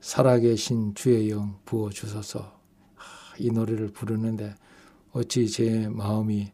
[0.00, 2.60] 살아계신 주의 영 부어 주소서.
[3.38, 4.54] 이 노래를 부르는데
[5.12, 6.52] 어찌 제 마음이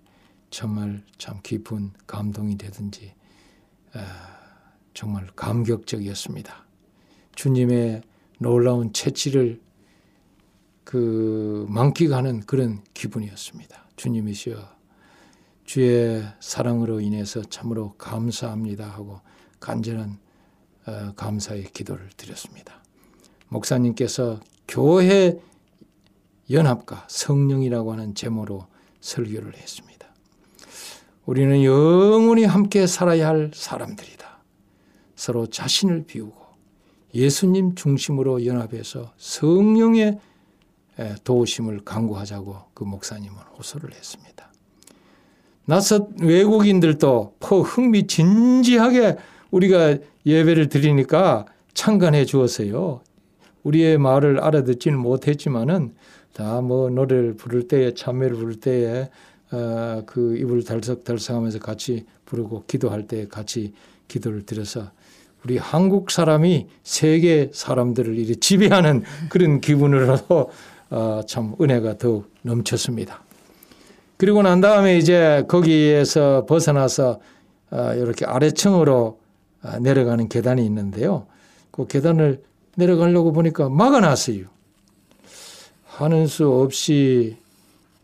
[0.50, 3.12] 정말 참 깊은 감동이 되든지
[4.96, 6.64] 정말 감격적이었습니다.
[7.34, 8.00] 주님의
[8.38, 9.60] 놀라운 채취를
[10.84, 13.90] 그 만끽하는 그런 기분이었습니다.
[13.96, 14.56] 주님이시여
[15.66, 19.20] 주의 사랑으로 인해서 참으로 감사합니다 하고
[19.60, 20.18] 간절한
[20.86, 22.82] 어, 감사의 기도를 드렸습니다.
[23.48, 25.38] 목사님께서 교회
[26.50, 28.66] 연합과 성령이라고 하는 제모로
[29.00, 30.06] 설교를 했습니다.
[31.26, 34.15] 우리는 영원히 함께 살아야 할 사람들이다.
[35.16, 36.36] 서로 자신을 비우고
[37.14, 40.18] 예수님 중심으로 연합해서 성령의
[41.24, 44.52] 도우심을 강구하자고 그 목사님은 호소를 했습니다.
[45.64, 49.16] 낯선 외국인들도 포 흥미 진지하게
[49.50, 53.00] 우리가 예배를 드리니까 참관해 주었어요.
[53.64, 55.94] 우리의 말을 알아듣지는 못했지만은
[56.32, 59.08] 다 뭐 노래를 부를 때에 참매를 부를 때에
[59.52, 63.72] 어, 그 입을 달썩달썩하면서 같이 부르고 기도할 때 같이
[64.06, 64.90] 기도를 드려서
[65.44, 70.18] 우리 한국 사람이 세계 사람들을 이렇게 지배하는 그런 기분으로
[70.90, 73.22] 어, 참 은혜가 더욱 넘쳤습니다.
[74.16, 77.20] 그리고 난 다음에 이제 거기에서 벗어나서
[77.70, 79.18] 어, 이렇게 아래층으로
[79.62, 81.26] 어, 내려가는 계단이 있는데요.
[81.70, 82.42] 그 계단을
[82.76, 84.44] 내려가려고 보니까 막아놨어요.
[85.84, 87.36] 하는 수 없이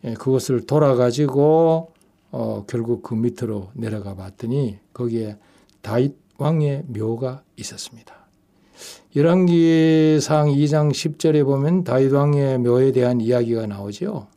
[0.03, 1.91] 예, 그것을 돌아가지고
[2.31, 5.37] 어, 결국 그 밑으로 내려가 봤더니 거기에
[5.81, 8.13] 다윗 왕의 묘가 있었습니다.
[9.15, 14.27] 열왕기상 2장 10절에 보면 다윗 왕의 묘에 대한 이야기가 나오죠.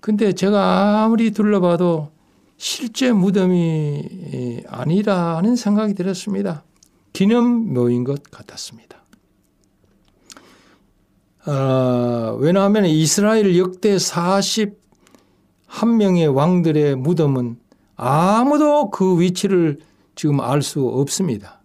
[0.00, 2.10] 근데 제가 아무리 둘러봐도
[2.58, 6.64] 실제 무덤이 아니라 하는 생각이 들었습니다.
[7.12, 8.98] 기념 묘인 것 같았습니다.
[11.46, 14.74] 어, 왜냐하면 이스라엘 역대 41명의
[16.34, 17.58] 왕들의 무덤은
[17.96, 19.78] 아무도 그 위치를
[20.18, 21.60] 지금 알 수 없습니다.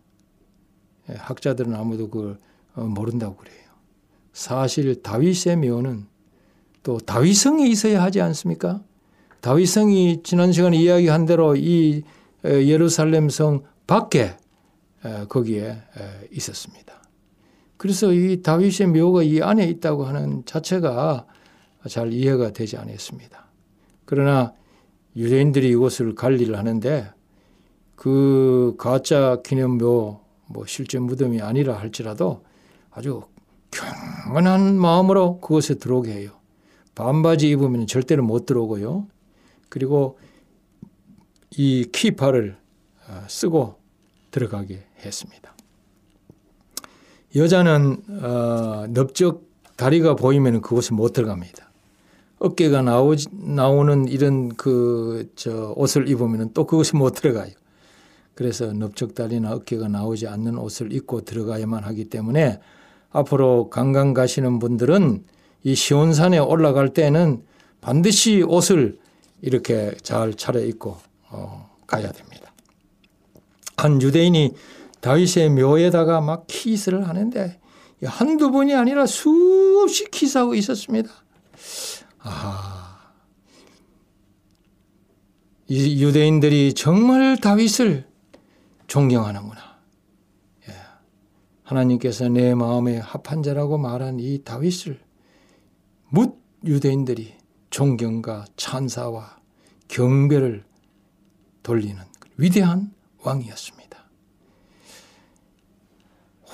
[1.10, 2.38] 예, 학자들은 아무도 그걸
[2.76, 3.58] 어, 모른다고 그래요.
[4.32, 6.06] 사실 다윗의 묘는
[6.84, 8.84] 또 다윗성이 있어야 하지 않습니까?
[9.42, 12.04] 다윗성이 지난 시간에 이야기한 대로 이
[12.46, 14.38] 예루살렘 성 밖에
[15.30, 15.82] 거기에
[16.32, 16.94] 있었습니다.
[17.78, 21.26] 그래서 이 다윗의 묘가 이 안에 있다고 하는 자체가
[21.90, 23.48] 잘 이해가 되지 않았습니다.
[24.06, 24.54] 그러나
[25.16, 27.12] 유대인들이 이곳을 관리를 하는데
[28.04, 32.44] 그 가짜 기념묘 뭐 실제 무덤이 아니라 할지라도
[32.92, 33.22] 아주
[33.72, 36.32] 경건한 마음으로 그곳에 들어오게 해요.
[36.96, 39.08] 반바지 입으면 절대로 못 들어오고요.
[39.70, 40.20] 그리고
[41.52, 42.58] 이 키파를
[43.08, 43.76] 어, 쓰고
[44.32, 45.56] 들어가게 했습니다.
[47.38, 49.44] 여자는 어, 넓적
[49.78, 51.72] 다리가 보이면 그곳에 못 들어갑니다.
[52.40, 57.54] 어깨가 나오 나오는 이런 그 저 옷을 입으면 또 그것이 못 들어가요.
[58.36, 62.60] 그래서 넓적다리나 어깨가 나오지 않는 옷을 입고 들어가야만 하기 때문에
[63.12, 65.24] 앞으로 관광 가시는 분들은
[65.64, 67.44] 이 시온산에 올라갈 때는
[67.80, 68.98] 반드시 옷을
[69.42, 70.98] 이렇게 잘 차려입고
[71.30, 72.54] 어, 가야 됩니다.
[73.78, 74.54] 한 유대인이
[75.02, 77.60] 다윗의 묘에다가 막 키스를 하는데
[78.04, 81.10] 한두 번이 아니라 수없이 기사하고 있었습니다.
[82.20, 83.12] 아,
[85.68, 88.06] 이 유대인들이 정말 다윗을
[88.94, 89.60] 존경하는구나.
[90.70, 90.74] 예.
[91.64, 95.00] 하나님께서 내 마음에 합한 자라고 말한 이 다윗을
[96.10, 97.34] 묻 유대인들이
[97.72, 99.40] 존경과 찬사와
[99.88, 100.64] 경배를
[101.64, 102.00] 돌리는
[102.38, 103.98] 위대한 왕이었습니다.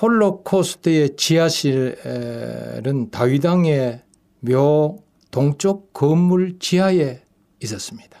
[0.00, 4.02] 홀로코스트의 지하실은 다윗왕의
[4.40, 7.22] 묘 동쪽 건물 지하에
[7.62, 8.19] 있었습니다.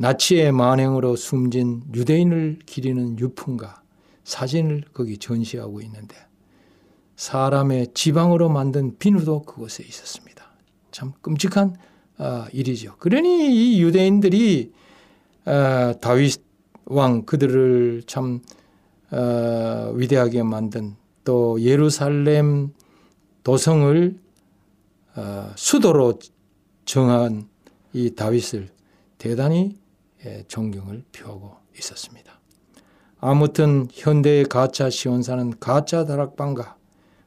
[0.00, 3.82] 나치의 만행으로 숨진 유대인을 기리는 유품과
[4.24, 6.16] 사진을 거기 전시하고 있는데
[7.16, 10.42] 사람의 지방으로 만든 비누도 그곳에 있었습니다.
[10.90, 11.76] 참 끔찍한
[12.16, 12.96] 어, 일이죠.
[12.96, 14.72] 그러니 이 유대인들이
[15.44, 16.42] 어, 다윗
[16.86, 18.40] 왕 그들을 참
[19.10, 22.72] 어, 위대하게 만든 또 예루살렘
[23.44, 24.18] 도성을
[25.56, 26.18] 수도로
[26.86, 27.48] 정한
[27.92, 28.70] 이 다윗을
[29.18, 29.79] 대단히 예,
[30.48, 32.40] 존경을 표하고 있었습니다.
[33.20, 36.76] 아무튼 현대의 가짜 시온사는 가짜 다락방과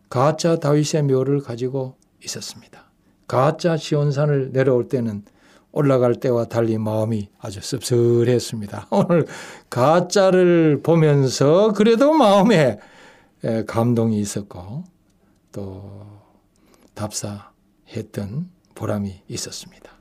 [0.09, 2.91] 가짜 다윗의 묘를 가지고 있었습니다.
[3.27, 5.23] 가짜 시온산을 내려올 때는
[5.71, 8.87] 올라갈 때와 달리 마음이 아주 씁쓸했습니다.
[8.91, 9.25] 오늘
[9.69, 12.79] 가짜를 보면서 그래도 마음에
[13.67, 14.83] 감동이 있었고
[15.51, 16.05] 또
[16.93, 19.92] 답사했던 보람이 있었습니다.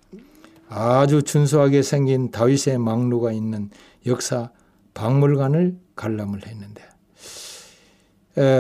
[0.75, 3.69] 아주 준수하게 생긴 다윗의 망루가 있는
[4.07, 4.51] 역사
[4.95, 6.83] 박물관을 관람을 했는데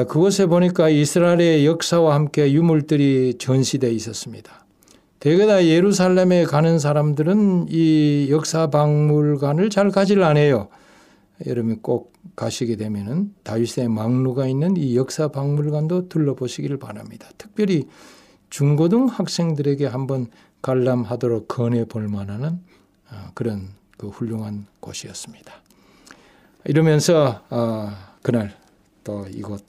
[0.07, 4.67] 그곳에 보니까 이스라엘의 역사와 함께 유물들이 전시되어 있었습니다.
[5.21, 10.69] 대개 다 예루살렘에 가는 사람들은 이 역사 박물관을 잘 가지를 않아요.
[11.47, 17.29] 여러분 꼭 가시게 되면은 다윗의 망루가 있는 이 역사 박물관도 둘러보시기를 바랍니다.
[17.39, 17.87] 특별히
[18.51, 20.27] 중고등 학생들에게 한번
[20.63, 22.63] 관람하도록 권해 볼 만한
[23.11, 25.53] 어, 그런 그 훌륭한 곳이었습니다.
[26.65, 27.93] 이러면서 어,
[28.23, 28.57] 그날
[29.05, 29.65] 또 이곳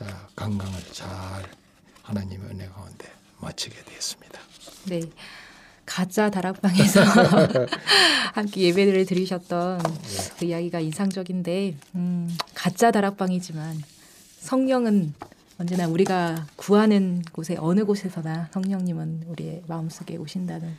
[0.00, 0.06] 어,
[0.36, 1.08] 관광을 잘
[2.02, 3.10] 하나님의 은혜 가운데
[3.40, 4.40] 마치게 되었습니다.
[4.88, 5.00] 네.
[5.86, 7.02] 가짜 다락방에서
[8.32, 9.80] 함께 예배를 드리셨던
[10.38, 13.82] 그 이야기가 인상적인데 음, 가짜 다락방이지만
[14.38, 15.14] 성령은
[15.60, 20.74] 언제나 우리가 구하는 곳에 어느 곳에서나 성령님은 우리의 마음속에 오신다는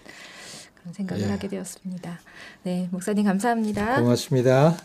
[0.79, 1.29] 그런 생각을 예.
[1.29, 2.19] 하게 되었습니다.
[2.63, 4.01] 네, 목사님 감사합니다.
[4.01, 4.75] 고맙습니다.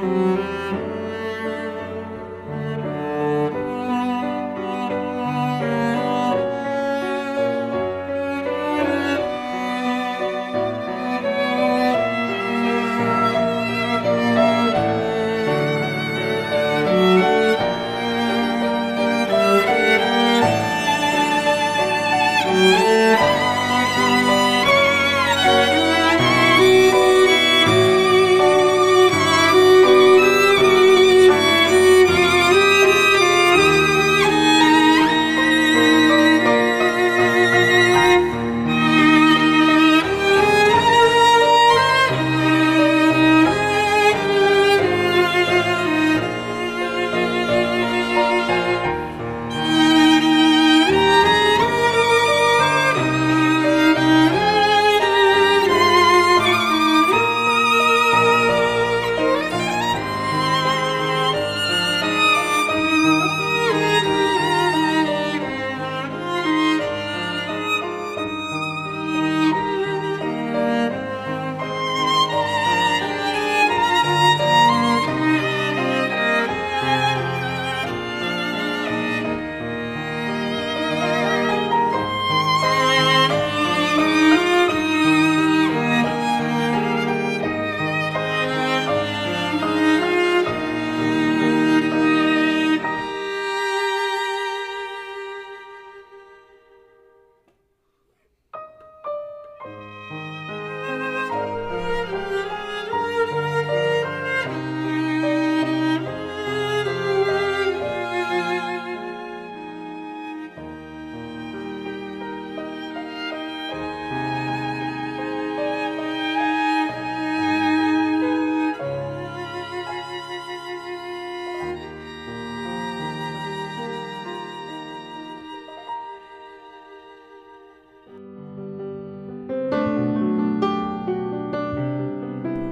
[0.00, 0.29] Mm-hmm.